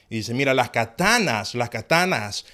Y 0.10 0.18
dice, 0.18 0.34
mira, 0.34 0.54
las 0.54 0.72
katanas, 0.72 1.56
las 1.56 1.70
katanas 1.70 2.46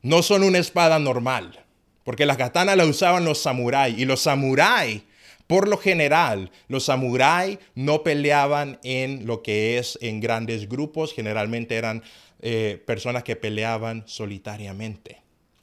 no 0.00 0.22
son 0.22 0.42
una 0.42 0.56
espada 0.56 0.98
normal, 0.98 1.66
porque 2.02 2.24
las 2.24 2.38
katanas 2.38 2.78
las 2.78 2.88
usaban 2.88 3.26
los 3.26 3.42
samuráis 3.42 3.98
y 3.98 4.06
los 4.06 4.22
samuráis, 4.22 5.02
por 5.46 5.68
lo 5.68 5.76
general, 5.76 6.50
los 6.66 6.84
samuráis 6.84 7.58
no 7.74 8.02
peleaban 8.02 8.80
en 8.82 9.26
lo 9.26 9.42
que 9.42 9.78
es 9.78 9.98
en 10.02 10.20
grandes 10.20 10.68
grupos, 10.68 11.12
generalmente 11.14 11.76
eran 11.76 12.02
eh, 12.40 12.82
personas 12.84 13.22
que 13.22 13.36
peleaban 13.36 14.02
solitariamente. 14.06 15.22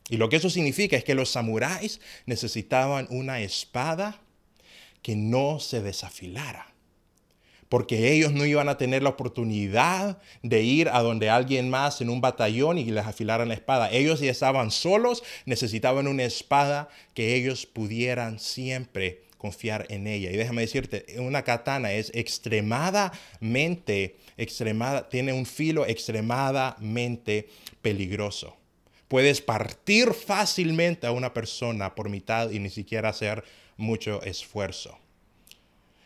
Y 0.09 0.17
lo 0.17 0.29
que 0.29 0.37
eso 0.37 0.49
significa 0.49 0.95
es 0.95 1.03
que 1.03 1.15
los 1.15 1.29
samuráis 1.29 1.99
necesitaban 2.25 3.07
una 3.09 3.41
espada 3.41 4.21
que 5.01 5.15
no 5.15 5.59
se 5.59 5.81
desafilara. 5.81 6.67
Porque 7.67 8.13
ellos 8.13 8.31
no 8.31 8.45
iban 8.45 8.69
a 8.69 8.77
tener 8.77 9.01
la 9.01 9.09
oportunidad 9.09 10.21
de 10.43 10.61
ir 10.61 10.89
a 10.89 11.01
donde 11.01 11.29
alguien 11.29 11.69
más 11.69 11.99
en 12.01 12.09
un 12.09 12.21
batallón 12.21 12.77
y 12.77 12.85
les 12.85 13.05
afilaran 13.05 13.47
la 13.47 13.55
espada. 13.55 13.91
Ellos 13.91 14.19
ya 14.19 14.29
estaban 14.29 14.69
solos, 14.69 15.23
necesitaban 15.45 16.07
una 16.07 16.23
espada 16.23 16.89
que 17.15 17.35
ellos 17.35 17.65
pudieran 17.65 18.39
siempre 18.39 19.22
confiar 19.43 19.85
en 19.89 20.07
ella. 20.07 20.31
Y 20.31 20.37
déjame 20.37 20.61
decirte, 20.61 21.05
una 21.19 21.43
katana 21.43 21.91
es 21.91 22.11
extremadamente, 22.15 24.15
extremada, 24.37 25.09
tiene 25.09 25.33
un 25.33 25.45
filo 25.45 25.85
extremadamente 25.85 27.49
peligroso. 27.81 28.55
Puedes 29.09 29.41
partir 29.41 30.13
fácilmente 30.13 31.07
a 31.07 31.11
una 31.11 31.33
persona 31.33 31.93
por 31.93 32.07
mitad 32.07 32.51
y 32.51 32.59
ni 32.59 32.69
siquiera 32.69 33.09
hacer 33.09 33.43
mucho 33.75 34.23
esfuerzo. 34.23 34.97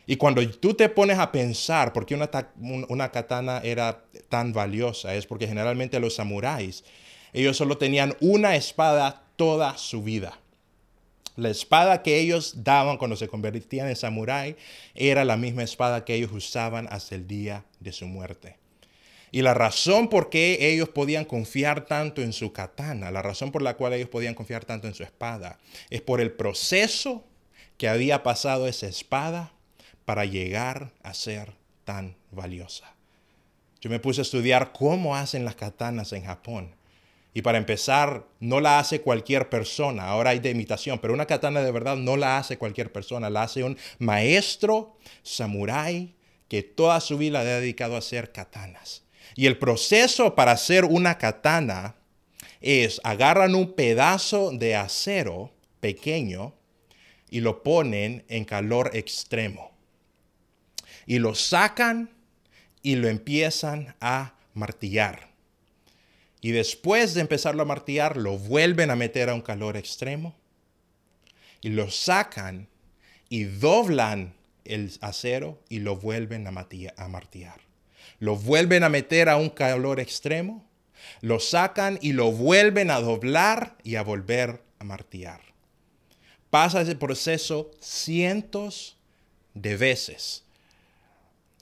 Y 0.08 0.15
cuando 0.15 0.50
tú 0.50 0.73
te 0.73 0.89
pones 0.89 1.19
a 1.19 1.32
pensar 1.32 1.93
por 1.93 2.08
qué 2.08 2.15
una, 2.15 2.32
una, 2.89 3.12
katana 3.12 3.62
era 3.63 4.04
tan 4.30 4.52
valiosa, 4.52 5.13
es 5.13 5.28
porque 5.28 5.47
generalmente 5.47 6.00
los 6.00 6.15
samuráis, 6.15 6.84
ellos 7.34 7.56
solo 7.56 7.78
tenían 7.78 8.17
una 8.19 8.56
espada 8.56 9.28
toda 9.36 9.78
su 9.78 10.02
vida. 10.02 10.39
La 11.38 11.50
espada 11.50 12.02
que 12.02 12.19
ellos 12.19 12.63
daban 12.63 12.97
cuando 12.97 13.15
se 13.15 13.28
convertían 13.28 13.88
en 13.88 13.95
samurái 13.95 14.58
era 14.95 15.23
la 15.23 15.38
misma 15.38 15.62
espada 15.62 16.04
que 16.04 16.15
ellos 16.15 16.32
usaban 16.34 16.88
hasta 16.89 17.13
el 17.13 17.28
día 17.28 17.63
de 17.80 17.91
su 17.93 18.08
muerte. 18.08 18.58
Y 19.32 19.43
la 19.43 19.54
razón 19.54 20.10
por 20.10 20.32
qué 20.32 20.58
ellos 20.71 20.89
podían 20.89 21.26
confiar 21.26 21.86
tanto 21.86 22.23
en 22.23 22.34
su 22.34 22.54
katana, 22.54 23.12
la 23.12 23.21
razón 23.21 23.52
por 23.52 23.62
la 23.62 23.76
cual 23.76 23.93
ellos 23.93 24.10
podían 24.10 24.34
confiar 24.34 24.65
tanto 24.65 24.88
en 24.88 24.95
su 24.95 25.04
espada, 25.04 25.60
es 25.91 26.02
por 26.02 26.21
el 26.21 26.32
proceso 26.32 27.23
que 27.78 27.88
había 27.88 28.23
pasado 28.23 28.67
esa 28.67 28.88
espada 28.88 29.54
para 30.06 30.26
llegar 30.26 30.91
a 31.04 31.13
ser 31.13 31.54
tan 31.84 32.15
valiosa. 32.32 32.95
Yo 33.80 33.91
me 33.91 34.00
puse 34.00 34.21
a 34.21 34.23
estudiar 34.23 34.71
cómo 34.71 35.15
hacen 35.15 35.45
las 35.45 35.56
katanas 35.56 36.13
en 36.13 36.26
Japón. 36.26 36.77
Y 37.38 37.43
para 37.43 37.60
empezar, 37.60 38.26
no 38.39 38.60
la 38.60 38.80
hace 38.80 39.02
cualquier 39.02 39.47
persona. 39.47 40.06
Ahora 40.06 40.32
hay 40.32 40.39
de 40.39 40.50
imitación, 40.50 40.97
pero 40.97 41.13
una 41.13 41.28
katana 41.28 41.62
de 41.62 41.71
verdad 41.71 41.95
no 41.95 42.17
la 42.17 42.39
hace 42.39 42.58
cualquier 42.58 42.91
persona. 42.91 43.30
La 43.30 43.43
hace 43.43 43.63
un 43.63 43.78
maestro 44.00 44.97
samurái 45.21 46.15
que 46.47 46.63
toda 46.63 47.00
su 47.00 47.15
vida 47.15 47.43
le 47.43 47.52
ha 47.52 47.60
dedicado 47.60 47.93
a 47.93 48.00
hacer 48.00 48.32
katanas. 48.32 49.04
Y 49.36 49.45
el 49.45 49.60
proceso 49.60 50.34
para 50.34 50.54
hacer 50.54 50.84
una 50.84 51.19
katana 51.19 51.97
es 52.60 53.00
agarran 53.04 53.54
un 53.54 53.73
pedazo 53.73 54.50
de 54.52 54.76
acero 54.76 55.54
pequeño 55.80 56.56
y 57.30 57.41
lo 57.41 57.62
ponen 57.62 58.26
en 58.30 58.45
calor 58.45 58.89
extremo. 58.95 59.78
Y 61.06 61.19
lo 61.19 61.36
sacan 61.36 62.10
y 62.82 62.95
lo 62.95 63.08
empiezan 63.08 63.95
a 64.02 64.34
martillar. 64.56 65.37
Y 66.48 66.52
después 66.52 67.14
de 67.14 67.20
empezarlo 67.20 67.64
a 67.64 67.66
martillar, 67.66 68.16
lo 68.16 68.38
vuelven 68.38 68.90
a 68.90 68.96
meter 68.96 69.30
a 69.30 69.34
un 69.34 69.42
calor 69.42 69.76
extremo. 69.76 70.34
Y 71.60 71.68
lo 71.68 71.92
sacan 71.92 72.70
y 73.28 73.44
doblan 73.44 74.34
el 74.64 74.98
acero 75.02 75.60
y 75.68 75.80
lo 75.80 75.98
vuelven 75.98 76.48
a 76.48 76.52
martillar. 76.52 77.60
Lo 78.20 78.38
vuelven 78.38 78.86
a 78.86 78.88
meter 78.88 79.28
a 79.28 79.36
un 79.36 79.50
calor 79.50 80.00
extremo. 80.00 80.66
Lo 81.20 81.42
sacan 81.42 82.00
y 82.02 82.14
lo 82.14 82.32
vuelven 82.32 82.92
a 82.92 83.02
doblar 83.02 83.76
y 83.84 83.96
a 83.96 84.04
volver 84.04 84.62
a 84.80 84.86
martillar 84.86 85.42
pasa 86.50 86.80
ese 86.80 86.96
proceso 86.96 87.72
cientos 87.82 88.96
de 89.54 89.76
veces. 89.76 90.46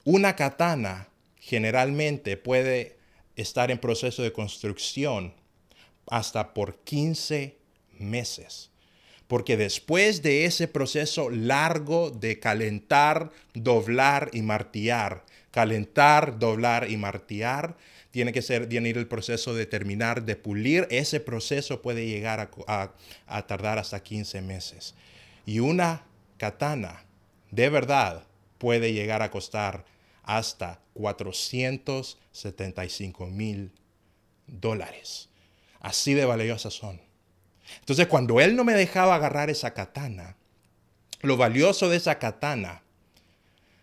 Una 0.04 0.36
katana 0.36 1.08
generalmente 1.40 2.38
puede 2.38 2.95
estar 3.36 3.72
en 3.72 3.78
proceso 3.78 4.24
de 4.24 4.34
construcción 4.34 5.34
hasta 6.10 6.54
por 6.54 6.78
15 6.80 7.58
meses. 8.00 8.72
Porque 9.28 9.58
después 9.58 10.22
de 10.22 10.46
ese 10.46 10.68
proceso 10.68 11.30
largo 11.30 12.12
de 12.12 12.40
calentar, 12.40 13.32
doblar 13.54 14.30
y 14.34 14.44
martillar, 14.44 15.26
calentar, 15.50 16.38
doblar 16.38 16.90
y 16.92 16.98
martillar, 16.98 17.76
tiene 18.12 18.32
que 18.32 18.42
ser, 18.42 18.70
tiene 18.70 18.90
ir 18.90 18.98
el 18.98 19.08
proceso 19.08 19.56
de 19.56 19.66
terminar, 19.66 20.24
de 20.24 20.36
pulir. 20.36 20.88
Ese 20.92 21.20
proceso 21.20 21.82
puede 21.82 22.08
llegar 22.08 22.52
a, 22.68 22.92
a 23.28 23.48
tardar 23.48 23.80
hasta 23.80 24.02
15 24.02 24.42
meses. 24.42 24.94
Y 25.46 25.60
una 25.60 26.04
katana, 26.38 27.04
de 27.52 27.70
verdad, 27.70 28.26
puede 28.58 28.94
llegar 28.94 29.22
a 29.22 29.32
costar 29.32 29.86
hasta 30.26 30.82
475 30.94 33.28
mil 33.28 33.72
dólares. 34.48 35.30
Así 35.80 36.14
de 36.14 36.26
valiosas 36.26 36.74
son. 36.74 37.00
Entonces, 37.80 38.08
cuando 38.08 38.42
él 38.42 38.56
no 38.56 38.64
me 38.64 38.74
dejaba 38.74 39.16
agarrar 39.16 39.50
esa 39.50 39.74
katana, 39.74 40.36
lo 41.22 41.38
valioso 41.38 41.90
de 41.90 41.98
esa 41.98 42.20
katana 42.20 42.84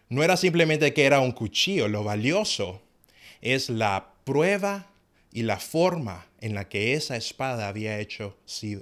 no 0.09 0.23
era 0.23 0.37
simplemente 0.37 0.93
que 0.93 1.05
era 1.05 1.21
un 1.21 1.33
cuchillo, 1.33 1.89
lo 1.89 2.05
valioso 2.05 2.83
es 3.41 3.71
la 3.71 4.13
prueba 4.25 4.91
y 5.33 5.43
la 5.43 5.59
forma 5.59 6.27
en 6.41 6.55
la 6.55 6.69
que 6.69 6.95
esa 6.95 7.17
espada 7.17 7.69
había, 7.69 7.99
hecho, 7.99 8.37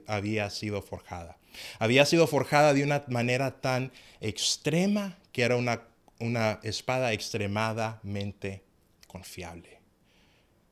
había 0.07 0.51
sido 0.51 0.83
forjada. 0.83 1.39
Había 1.79 2.07
sido 2.07 2.27
forjada 2.27 2.75
de 2.75 2.83
una 2.83 3.05
manera 3.09 3.61
tan 3.61 3.93
extrema 4.21 5.19
que 5.33 5.43
era 5.43 5.57
una, 5.57 5.83
una 6.21 6.61
espada 6.63 7.13
extremadamente 7.13 8.63
confiable. 9.07 9.81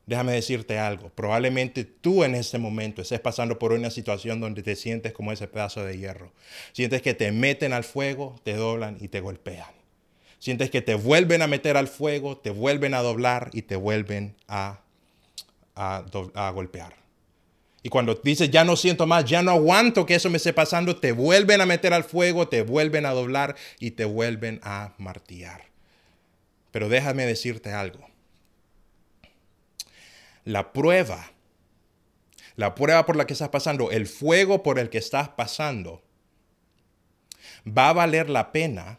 Déjame 0.07 0.33
decirte 0.33 0.79
algo, 0.79 1.11
probablemente 1.11 1.85
tú 1.85 2.25
en 2.25 2.35
este 2.35 2.57
momento 2.57 3.03
estés 3.03 3.21
pasando 3.21 3.59
por 3.59 3.73
una 3.73 3.91
situación 3.91 4.41
donde 4.41 4.63
te 4.63 4.75
sientes 4.75 5.13
como 5.13 5.33
ese 5.33 5.49
pedazo 5.49 5.85
de 5.85 5.99
hierro. 5.99 6.33
Sientes 6.73 7.03
que 7.03 7.13
te 7.13 7.31
meten 7.31 7.75
al 7.75 7.85
fuego, 7.85 8.41
te 8.43 8.55
doblan 8.55 8.97
y 9.01 9.09
te 9.09 9.21
golpean. 9.21 9.69
Sientes 10.39 10.71
que 10.71 10.81
te 10.81 10.95
vuelven 10.95 11.43
a 11.43 11.47
meter 11.47 11.77
al 11.77 11.89
fuego, 11.89 12.39
te 12.39 12.49
vuelven 12.49 12.95
a 12.95 13.03
doblar 13.03 13.51
y 13.53 13.63
te 13.63 13.77
vuelven 13.77 14.35
a, 14.47 14.81
a, 15.75 16.51
golpear. 16.55 16.95
Y 17.83 17.91
cuando 17.91 18.14
dices, 18.17 18.51
ya 18.51 18.64
no 18.64 18.77
siento 18.77 19.07
más, 19.07 19.25
ya 19.25 19.43
no 19.43 19.53
aguanto 19.53 20.05
que 20.05 20.17
eso 20.17 20.31
me 20.31 20.38
esté 20.38 20.53
pasando, 20.53 20.97
te 20.97 21.12
vuelven 21.12 21.61
a 21.61 21.67
meter 21.67 21.95
al 21.95 22.05
fuego, 22.05 22.49
te 22.49 22.62
vuelven 22.62 23.07
a 23.07 23.12
doblar 23.12 23.55
y 23.79 23.93
te 23.93 24.05
vuelven 24.05 24.61
a 24.64 24.95
martillar. 24.99 25.67
Pero 26.73 26.88
déjame 26.88 27.25
decirte 27.25 27.73
algo. 27.73 28.01
La 30.45 30.73
prueba, 30.73 31.31
la 32.57 32.75
prueba 32.75 33.07
por 33.07 33.17
la 33.17 33.27
que 33.27 33.35
estás 33.35 33.51
pasando, 33.51 33.91
el 33.91 34.07
fuego 34.07 34.62
por 34.62 34.79
el 34.79 34.91
que 34.91 34.99
estás 34.99 35.29
pasando, 35.29 36.03
va 37.67 37.91
a 37.91 37.93
valer 37.93 38.29
la 38.29 38.51
pena 38.51 38.99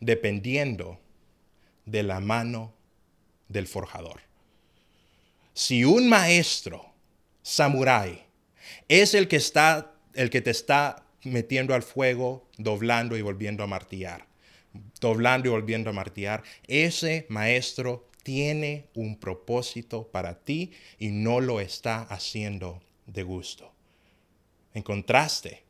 dependiendo 0.00 0.98
de 1.84 2.02
la 2.02 2.20
mano 2.20 2.72
del 3.48 3.66
forjador. 3.66 4.22
Si 5.52 5.84
un 5.84 6.08
maestro 6.08 6.91
samurái 7.42 8.24
es 8.88 9.14
el 9.14 9.28
que 9.28 9.36
está 9.36 9.92
el 10.14 10.30
que 10.30 10.40
te 10.40 10.50
está 10.50 11.06
metiendo 11.24 11.74
al 11.74 11.82
fuego, 11.82 12.48
doblando 12.58 13.16
y 13.16 13.22
volviendo 13.22 13.62
a 13.62 13.66
martillar, 13.66 14.26
doblando 15.00 15.48
y 15.48 15.50
volviendo 15.50 15.90
a 15.90 15.92
martillar, 15.92 16.42
ese 16.66 17.26
maestro 17.28 18.08
tiene 18.22 18.88
un 18.94 19.18
propósito 19.18 20.08
para 20.08 20.38
ti 20.44 20.72
y 20.98 21.08
no 21.08 21.40
lo 21.40 21.60
está 21.60 22.02
haciendo 22.02 22.82
de 23.06 23.22
gusto. 23.22 23.72
En 24.74 24.82
contraste, 24.82 25.62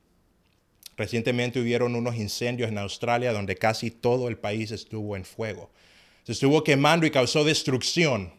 recientemente 0.97 1.61
hubieron 1.61 1.95
unos 1.97 2.17
incendios 2.17 2.69
en 2.69 2.79
Australia 2.79 3.33
donde 3.33 3.57
casi 3.57 3.91
todo 3.91 4.29
el 4.29 4.39
país 4.39 4.71
estuvo 4.71 5.17
en 5.17 5.25
fuego. 5.25 5.71
Se 6.25 6.33
estuvo 6.33 6.63
quemando 6.63 7.07
y 7.07 7.11
causó 7.11 7.43
destrucción. 7.43 8.33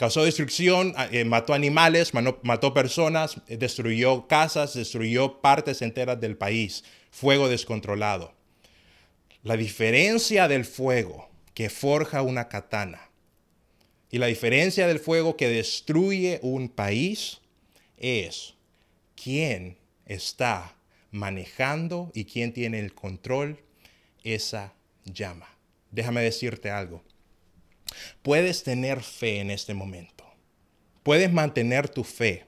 Causó 0.00 0.24
destrucción, 0.24 0.94
eh, 1.12 1.26
mató 1.26 1.52
animales, 1.52 2.14
mató 2.14 2.72
personas, 2.72 3.36
eh, 3.48 3.58
destruyó 3.58 4.26
casas, 4.28 4.72
destruyó 4.72 5.42
partes 5.42 5.82
enteras 5.82 6.18
del 6.18 6.38
país. 6.38 6.84
Fuego 7.10 7.50
descontrolado. 7.50 8.32
La 9.42 9.58
diferencia 9.58 10.48
del 10.48 10.64
fuego 10.64 11.28
que 11.52 11.68
forja 11.68 12.22
una 12.22 12.48
katana 12.48 13.10
y 14.10 14.16
la 14.16 14.28
diferencia 14.28 14.86
del 14.86 15.00
fuego 15.00 15.36
que 15.36 15.50
destruye 15.50 16.40
un 16.40 16.70
país 16.70 17.42
es 17.98 18.54
quién 19.22 19.76
está 20.06 20.78
manejando 21.10 22.10
y 22.14 22.24
quién 22.24 22.54
tiene 22.54 22.80
el 22.80 22.94
control 22.94 23.60
esa 24.24 24.72
llama. 25.04 25.54
Déjame 25.90 26.22
decirte 26.22 26.70
algo. 26.70 27.04
Puedes 28.22 28.62
tener 28.62 29.02
fe 29.02 29.40
en 29.40 29.50
este 29.50 29.74
momento. 29.74 30.24
Puedes 31.02 31.32
mantener 31.32 31.88
tu 31.88 32.04
fe 32.04 32.44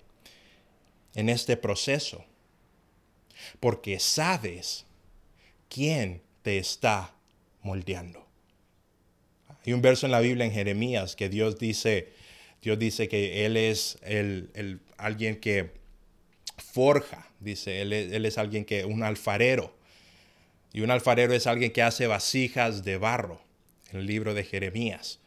en 1.15 1.29
este 1.29 1.57
proceso 1.57 2.25
porque 3.61 3.99
sabes 3.99 4.87
quién 5.69 6.23
te 6.43 6.59
está 6.59 7.15
moldeando. 7.63 8.27
Hay 9.65 9.73
un 9.73 9.83
verso 9.83 10.07
en 10.07 10.13
la 10.13 10.21
Biblia 10.21 10.45
en 10.45 10.53
Jeremías 10.53 11.17
que 11.17 11.29
Dios 11.29 11.59
dice, 11.59 12.13
Dios 12.61 12.79
dice 12.79 13.09
que 13.09 13.47
Él 13.47 13.57
es 13.57 13.99
el, 14.03 14.81
alguien 14.97 15.37
que 15.37 15.71
forja, 16.57 17.29
dice, 17.41 17.81
él 17.81 17.93
es, 17.93 18.13
él 18.13 18.27
es 18.27 18.39
alguien 18.39 18.65
que, 18.65 18.85
un 18.85 19.03
alfarero. 19.03 19.75
Y 20.73 20.81
un 20.81 20.91
alfarero 20.91 21.35
es 21.35 21.47
alguien 21.47 21.73
que 21.73 21.83
hace 21.83 22.07
vasijas 22.07 22.85
de 22.85 22.97
barro, 22.97 23.43
en 23.91 24.01
el 24.01 24.07
libro 24.07 24.35
de 24.35 24.45
Jeremías. 24.45 25.21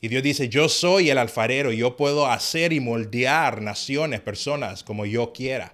Y 0.00 0.08
Dios 0.08 0.22
dice, 0.22 0.48
yo 0.48 0.68
soy 0.68 1.10
el 1.10 1.18
alfarero, 1.18 1.72
yo 1.72 1.96
puedo 1.96 2.26
hacer 2.26 2.72
y 2.72 2.80
moldear 2.80 3.62
naciones, 3.62 4.20
personas 4.20 4.84
como 4.84 5.06
yo 5.06 5.32
quiera. 5.32 5.72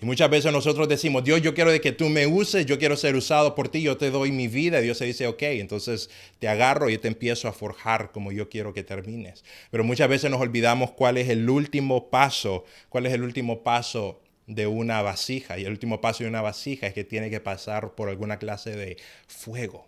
Y 0.00 0.06
muchas 0.06 0.30
veces 0.30 0.52
nosotros 0.52 0.88
decimos, 0.88 1.24
Dios, 1.24 1.42
yo 1.42 1.54
quiero 1.54 1.72
que 1.80 1.90
tú 1.90 2.08
me 2.08 2.28
uses, 2.28 2.66
yo 2.66 2.78
quiero 2.78 2.96
ser 2.96 3.16
usado 3.16 3.56
por 3.56 3.68
ti, 3.68 3.82
yo 3.82 3.96
te 3.96 4.12
doy 4.12 4.30
mi 4.30 4.46
vida. 4.46 4.78
Y 4.78 4.84
Dios 4.84 4.98
se 4.98 5.06
dice, 5.06 5.26
ok, 5.26 5.42
entonces 5.42 6.08
te 6.38 6.46
agarro 6.46 6.88
y 6.88 6.98
te 6.98 7.08
empiezo 7.08 7.48
a 7.48 7.52
forjar 7.52 8.12
como 8.12 8.30
yo 8.30 8.48
quiero 8.48 8.72
que 8.72 8.84
termines. 8.84 9.44
Pero 9.72 9.82
muchas 9.82 10.08
veces 10.08 10.30
nos 10.30 10.40
olvidamos 10.40 10.92
cuál 10.92 11.18
es 11.18 11.28
el 11.28 11.50
último 11.50 12.10
paso, 12.10 12.64
cuál 12.88 13.06
es 13.06 13.12
el 13.12 13.24
último 13.24 13.64
paso 13.64 14.20
de 14.46 14.68
una 14.68 15.02
vasija. 15.02 15.58
Y 15.58 15.64
el 15.64 15.72
último 15.72 16.00
paso 16.00 16.22
de 16.22 16.30
una 16.30 16.42
vasija 16.42 16.86
es 16.86 16.94
que 16.94 17.02
tiene 17.02 17.28
que 17.28 17.40
pasar 17.40 17.96
por 17.96 18.08
alguna 18.08 18.38
clase 18.38 18.76
de 18.76 18.98
fuego. 19.26 19.87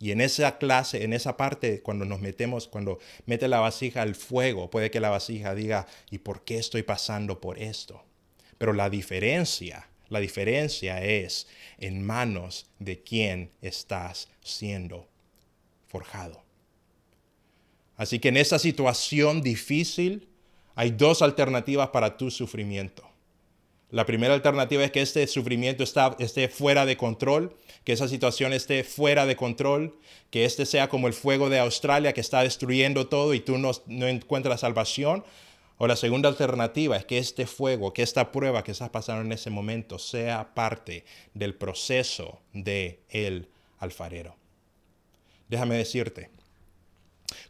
Y 0.00 0.12
en 0.12 0.20
esa 0.20 0.58
clase, 0.58 1.02
en 1.02 1.12
esa 1.12 1.36
parte, 1.36 1.82
cuando 1.82 2.04
nos 2.04 2.20
metemos, 2.20 2.68
cuando 2.68 2.98
mete 3.26 3.48
la 3.48 3.60
vasija 3.60 4.02
al 4.02 4.14
fuego, 4.14 4.70
puede 4.70 4.90
que 4.90 5.00
la 5.00 5.10
vasija 5.10 5.54
diga, 5.54 5.86
¿y 6.10 6.18
por 6.18 6.44
qué 6.44 6.58
estoy 6.58 6.82
pasando 6.82 7.40
por 7.40 7.58
esto? 7.58 8.04
Pero 8.58 8.72
la 8.72 8.90
diferencia, 8.90 9.88
la 10.08 10.20
diferencia 10.20 11.02
es 11.02 11.48
en 11.78 12.04
manos 12.04 12.66
de 12.78 13.02
quién 13.02 13.50
estás 13.60 14.28
siendo 14.42 15.08
forjado. 15.88 16.42
Así 17.96 18.20
que 18.20 18.28
en 18.28 18.36
esta 18.36 18.60
situación 18.60 19.42
difícil 19.42 20.28
hay 20.76 20.90
dos 20.90 21.22
alternativas 21.22 21.88
para 21.88 22.16
tu 22.16 22.30
sufrimiento. 22.30 23.07
La 23.90 24.04
primera 24.04 24.34
alternativa 24.34 24.84
es 24.84 24.90
que 24.90 25.00
este 25.00 25.26
sufrimiento 25.26 25.82
esté 26.18 26.48
fuera 26.48 26.84
de 26.84 26.96
control, 26.96 27.56
que 27.84 27.92
esa 27.92 28.06
situación 28.06 28.52
esté 28.52 28.84
fuera 28.84 29.24
de 29.24 29.34
control, 29.34 29.98
que 30.30 30.44
este 30.44 30.66
sea 30.66 30.88
como 30.88 31.06
el 31.06 31.14
fuego 31.14 31.48
de 31.48 31.58
Australia 31.58 32.12
que 32.12 32.20
está 32.20 32.42
destruyendo 32.42 33.08
todo 33.08 33.32
y 33.32 33.40
tú 33.40 33.56
no, 33.56 33.70
no 33.86 34.06
encuentras 34.06 34.60
salvación. 34.60 35.24
O 35.78 35.86
la 35.86 35.96
segunda 35.96 36.28
alternativa 36.28 36.96
es 36.96 37.06
que 37.06 37.18
este 37.18 37.46
fuego, 37.46 37.92
que 37.92 38.02
esta 38.02 38.32
prueba 38.32 38.64
que 38.64 38.72
estás 38.72 38.90
pasando 38.90 39.22
en 39.22 39.32
ese 39.32 39.48
momento 39.48 39.98
sea 39.98 40.52
parte 40.54 41.04
del 41.34 41.54
proceso 41.54 42.40
de 42.52 43.00
el 43.08 43.48
alfarero. 43.78 44.36
Déjame 45.48 45.76
decirte, 45.76 46.30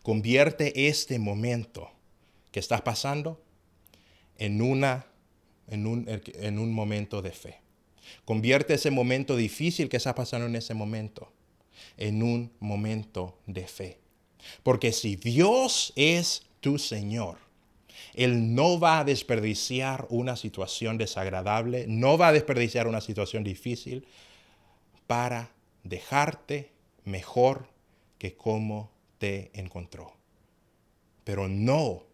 convierte 0.02 0.88
este 0.88 1.18
momento 1.18 1.90
que 2.52 2.60
estás 2.60 2.82
pasando 2.82 3.42
en, 4.36 4.62
una, 4.62 5.06
en, 5.68 5.86
un, 5.86 6.06
en 6.08 6.58
un 6.58 6.72
momento 6.72 7.22
de 7.22 7.32
fe. 7.32 7.60
Convierte 8.24 8.74
ese 8.74 8.90
momento 8.90 9.36
difícil 9.36 9.88
que 9.88 9.98
estás 9.98 10.14
pasando 10.14 10.46
en 10.46 10.56
ese 10.56 10.74
momento 10.74 11.32
en 11.96 12.22
un 12.22 12.52
momento 12.60 13.38
de 13.46 13.66
fe. 13.66 13.98
Porque 14.62 14.92
si 14.92 15.16
Dios 15.16 15.92
es 15.96 16.42
tu 16.60 16.78
Señor, 16.78 17.38
él 18.14 18.54
no 18.54 18.80
va 18.80 19.00
a 19.00 19.04
desperdiciar 19.04 20.06
una 20.08 20.36
situación 20.36 20.98
desagradable, 20.98 21.86
no 21.88 22.16
va 22.16 22.28
a 22.28 22.32
desperdiciar 22.32 22.86
una 22.86 23.00
situación 23.00 23.44
difícil 23.44 24.06
para 25.06 25.50
dejarte 25.82 26.70
mejor 27.04 27.68
que 28.18 28.34
como 28.34 28.90
te 29.18 29.50
encontró. 29.54 30.12
Pero 31.24 31.48
no 31.48 32.04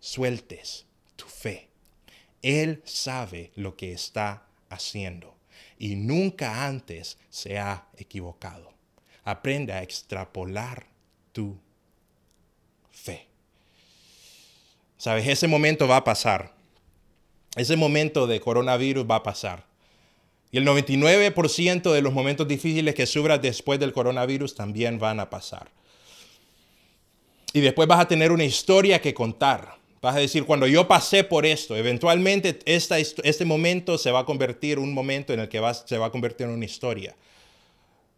sueltes 0.00 0.86
tu 1.16 1.26
fe. 1.26 1.68
Él 2.44 2.82
sabe 2.84 3.52
lo 3.54 3.74
que 3.74 3.92
está 3.92 4.42
haciendo 4.68 5.34
y 5.78 5.96
nunca 5.96 6.66
antes 6.66 7.16
se 7.30 7.58
ha 7.58 7.86
equivocado. 7.96 8.70
Aprende 9.24 9.72
a 9.72 9.82
extrapolar 9.82 10.86
tu 11.32 11.58
fe. 12.90 13.28
Sabes, 14.98 15.26
ese 15.26 15.48
momento 15.48 15.88
va 15.88 15.96
a 15.96 16.04
pasar. 16.04 16.54
Ese 17.56 17.76
momento 17.76 18.26
de 18.26 18.40
coronavirus 18.40 19.06
va 19.10 19.16
a 19.16 19.22
pasar. 19.22 19.64
Y 20.52 20.58
el 20.58 20.66
99% 20.66 21.92
de 21.92 22.02
los 22.02 22.12
momentos 22.12 22.46
difíciles 22.46 22.94
que 22.94 23.06
sufras 23.06 23.40
después 23.40 23.80
del 23.80 23.94
coronavirus 23.94 24.54
también 24.54 24.98
van 24.98 25.18
a 25.18 25.30
pasar. 25.30 25.70
Y 27.54 27.62
después 27.62 27.88
vas 27.88 28.00
a 28.00 28.08
tener 28.08 28.32
una 28.32 28.44
historia 28.44 29.00
que 29.00 29.14
contar. 29.14 29.82
Vas 30.04 30.16
a 30.16 30.18
decir, 30.18 30.44
cuando 30.44 30.66
yo 30.66 30.86
pasé 30.86 31.24
por 31.24 31.46
esto, 31.46 31.74
eventualmente 31.74 32.58
esta, 32.66 32.98
este 32.98 33.44
momento 33.46 33.96
se 33.96 34.10
va 34.10 34.18
a 34.18 34.26
convertir 34.26 34.76
en 34.76 34.84
un 34.84 34.92
momento 34.92 35.32
en 35.32 35.40
el 35.40 35.48
que 35.48 35.62
se 35.86 35.96
va 35.96 36.06
a 36.08 36.10
convertir 36.10 36.46
en 36.46 36.52
una 36.52 36.66
historia. 36.66 37.16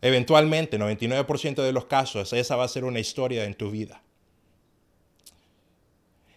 Eventualmente, 0.02 0.80
99% 0.80 1.62
de 1.62 1.72
los 1.72 1.84
casos, 1.84 2.32
esa 2.32 2.56
va 2.56 2.64
a 2.64 2.68
ser 2.68 2.82
una 2.82 2.98
historia 2.98 3.44
en 3.44 3.54
tu 3.54 3.70
vida. 3.70 4.02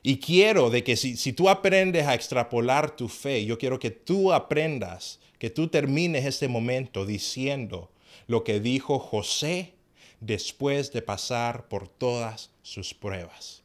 Y 0.04 0.20
quiero 0.20 0.70
de 0.70 0.84
que 0.84 0.96
si, 0.96 1.18
si 1.18 1.34
tú 1.34 1.50
aprendes 1.50 2.06
a 2.06 2.14
extrapolar 2.14 2.96
tu 2.96 3.10
fe, 3.10 3.44
yo 3.44 3.58
quiero 3.58 3.80
que 3.80 3.90
tú 3.90 4.32
aprendas, 4.32 5.20
que 5.40 5.50
tú 5.50 5.68
termines 5.68 6.26
este 6.26 6.48
momento 6.48 7.08
diciendo 7.08 7.90
lo 8.28 8.44
que 8.44 8.60
dijo 8.60 9.00
José 9.00 9.74
después 10.20 10.94
de 10.94 11.02
pasar 11.02 11.68
por 11.70 11.88
todas 11.88 12.52
sus 12.62 12.94
pruebas. 12.94 13.59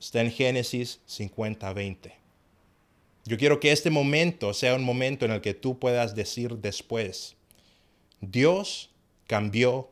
Está 0.00 0.22
en 0.22 0.32
Génesis 0.32 1.00
50, 1.04 1.72
20. 1.74 2.14
Yo 3.26 3.36
quiero 3.36 3.60
que 3.60 3.70
este 3.70 3.90
momento 3.90 4.54
sea 4.54 4.74
un 4.74 4.82
momento 4.82 5.26
en 5.26 5.32
el 5.32 5.42
que 5.42 5.52
tú 5.52 5.78
puedas 5.78 6.14
decir 6.14 6.56
después, 6.56 7.36
Dios 8.20 8.90
cambió 9.26 9.90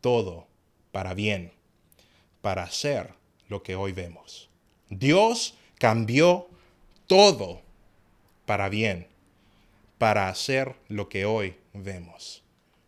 todo 0.00 0.46
para 0.92 1.12
bien, 1.12 1.52
para 2.40 2.62
hacer 2.62 3.10
lo 3.48 3.64
que 3.64 3.74
hoy 3.74 3.92
vemos. 3.92 4.48
Dios 4.90 5.54
cambió 5.78 6.48
todo 7.08 7.60
para 8.46 8.68
bien, 8.68 9.08
para 9.98 10.28
hacer 10.28 10.76
lo 10.86 11.08
que 11.08 11.24
hoy 11.24 11.56
vemos. 11.74 12.44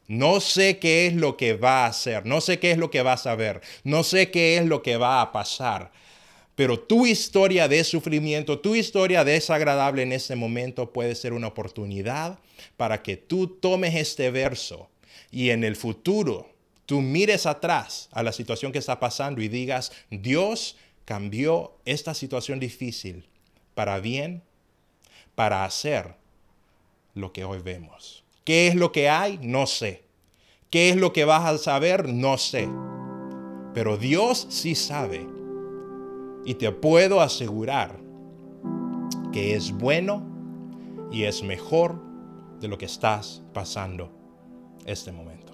No 0.06 0.40
sé 0.40 0.78
qué 0.78 1.06
es 1.06 1.14
lo 1.14 1.36
que 1.36 1.54
va 1.54 1.84
a 1.84 1.88
hacer, 1.88 2.26
no 2.26 2.40
sé 2.40 2.58
qué 2.58 2.70
es 2.70 2.78
lo 2.78 2.90
que 2.90 3.02
vas 3.02 3.26
a 3.26 3.34
ver, 3.34 3.60
no 3.84 4.02
sé 4.02 4.30
qué 4.30 4.56
es 4.56 4.66
lo 4.66 4.82
que 4.82 4.96
va 4.96 5.20
a 5.20 5.32
pasar, 5.32 5.92
Pero 6.60 6.78
tu 6.78 7.06
historia 7.06 7.68
de 7.68 7.82
sufrimiento, 7.84 8.58
tu 8.58 8.74
historia 8.74 9.24
desagradable 9.24 10.02
en 10.02 10.12
este 10.12 10.36
momento 10.36 10.92
puede 10.92 11.14
ser 11.14 11.32
una 11.32 11.46
oportunidad 11.46 12.38
para 12.76 13.02
que 13.02 13.16
tú 13.16 13.46
tomes 13.46 13.94
este 13.94 14.30
verso 14.30 14.90
y 15.30 15.48
en 15.48 15.64
el 15.64 15.74
futuro 15.74 16.50
tú 16.84 17.00
mires 17.00 17.46
atrás 17.46 18.10
a 18.12 18.22
la 18.22 18.30
situación 18.30 18.72
que 18.72 18.78
está 18.78 19.00
pasando 19.00 19.40
y 19.40 19.48
digas, 19.48 19.90
Dios 20.10 20.76
cambió 21.06 21.78
esta 21.86 22.12
situación 22.12 22.60
difícil 22.60 23.26
para 23.74 23.98
bien, 23.98 24.42
para 25.34 25.64
hacer 25.64 26.14
lo 27.14 27.32
que 27.32 27.42
hoy 27.42 27.60
vemos. 27.60 28.22
¿Qué 28.44 28.68
es 28.68 28.74
lo 28.74 28.92
que 28.92 29.08
hay? 29.08 29.38
No 29.40 29.66
sé. 29.66 30.02
¿Qué 30.68 30.90
es 30.90 30.96
lo 30.96 31.14
que 31.14 31.24
vas 31.24 31.46
a 31.46 31.56
saber? 31.56 32.06
No 32.10 32.36
sé. 32.36 32.68
Pero 33.72 33.96
Dios 33.96 34.46
sí 34.50 34.74
sabe. 34.74 35.39
Y 36.50 36.54
te 36.54 36.72
puedo 36.72 37.20
asegurar 37.20 38.00
que 39.32 39.54
es 39.54 39.70
bueno 39.70 40.26
y 41.12 41.22
es 41.22 41.44
mejor 41.44 42.02
de 42.60 42.66
lo 42.66 42.76
que 42.76 42.86
estás 42.86 43.44
pasando 43.54 44.10
este 44.84 45.12
momento. 45.12 45.52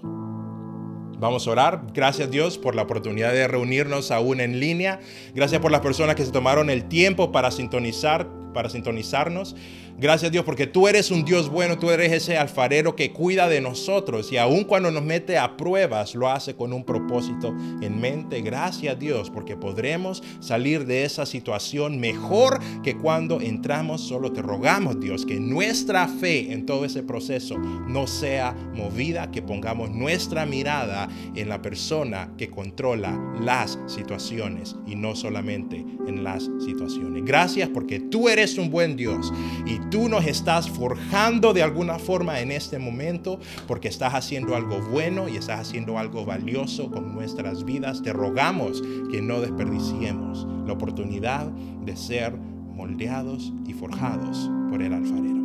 Vamos 1.19 1.47
a 1.47 1.51
orar. 1.51 1.83
Gracias 1.93 2.31
Dios 2.31 2.57
por 2.57 2.73
la 2.73 2.81
oportunidad 2.81 3.31
de 3.31 3.47
reunirnos 3.47 4.09
aún 4.09 4.41
en 4.41 4.59
línea. 4.59 4.99
Gracias 5.35 5.61
por 5.61 5.69
las 5.69 5.81
personas 5.81 6.15
que 6.15 6.25
se 6.25 6.31
tomaron 6.31 6.71
el 6.71 6.85
tiempo 6.85 7.31
para 7.31 7.51
sintonizar, 7.51 8.27
para 8.53 8.69
sintonizarnos. 8.69 9.55
Gracias 9.99 10.31
Dios 10.31 10.45
porque 10.45 10.67
tú 10.67 10.87
eres 10.87 11.09
un 11.09 11.25
Dios 11.25 11.49
bueno, 11.49 11.79
tú 11.79 11.89
eres 11.89 12.11
ese 12.11 12.37
alfarero 12.37 12.95
que 12.95 13.11
cuida 13.11 13.49
de 13.49 13.61
nosotros 13.61 14.31
y 14.31 14.37
aun 14.37 14.63
cuando 14.63 14.91
nos 14.91 15.01
mete 15.01 15.39
a 15.39 15.57
pruebas 15.57 16.13
lo 16.13 16.29
hace 16.29 16.55
con 16.55 16.71
un 16.71 16.83
propósito 16.83 17.55
en 17.81 17.99
mente. 17.99 18.41
Gracias 18.41 18.99
Dios 18.99 19.31
porque 19.31 19.57
podremos 19.57 20.21
salir 20.39 20.85
de 20.85 21.03
esa 21.03 21.25
situación 21.25 21.99
mejor 21.99 22.59
que 22.83 22.95
cuando 22.95 23.41
entramos. 23.41 24.01
Solo 24.01 24.31
te 24.31 24.43
rogamos 24.43 24.99
Dios 24.99 25.25
que 25.25 25.39
nuestra 25.39 26.07
fe 26.07 26.51
en 26.53 26.67
todo 26.67 26.85
ese 26.85 27.01
proceso 27.01 27.57
no 27.57 28.05
sea 28.05 28.53
movida, 28.75 29.31
que 29.31 29.41
pongamos 29.41 29.89
nuestra 29.89 30.45
mirada 30.45 31.09
en 31.35 31.49
la 31.49 31.63
persona 31.63 32.29
que 32.37 32.51
controla 32.51 33.19
las 33.41 33.79
situaciones 33.87 34.75
y 34.85 34.95
no 34.95 35.15
solamente 35.15 35.83
en 36.07 36.23
las 36.23 36.49
situaciones. 36.63 37.25
Gracias 37.25 37.69
porque 37.69 37.99
tú 37.99 38.29
eres 38.29 38.46
un 38.57 38.69
buen 38.69 38.95
Dios 38.95 39.33
y 39.65 39.79
tú 39.89 40.07
nos 40.07 40.25
estás 40.25 40.69
forjando 40.69 41.53
de 41.53 41.63
alguna 41.63 41.99
forma 41.99 42.39
en 42.39 42.51
este 42.51 42.79
momento 42.79 43.39
porque 43.67 43.89
estás 43.89 44.13
haciendo 44.13 44.55
algo 44.55 44.79
bueno 44.79 45.27
y 45.27 45.35
estás 45.35 45.61
haciendo 45.61 45.97
algo 45.97 46.25
valioso 46.25 46.89
con 46.89 47.13
nuestras 47.13 47.65
vidas. 47.65 48.01
Te 48.01 48.13
rogamos 48.13 48.81
que 49.11 49.21
no 49.21 49.41
desperdiciemos 49.41 50.47
la 50.65 50.73
oportunidad 50.73 51.47
de 51.47 51.95
ser 51.95 52.37
moldeados 52.37 53.51
y 53.67 53.73
forjados 53.73 54.49
por 54.69 54.81
el 54.81 54.93
alfarero. 54.93 55.41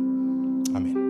Amén. 0.75 1.02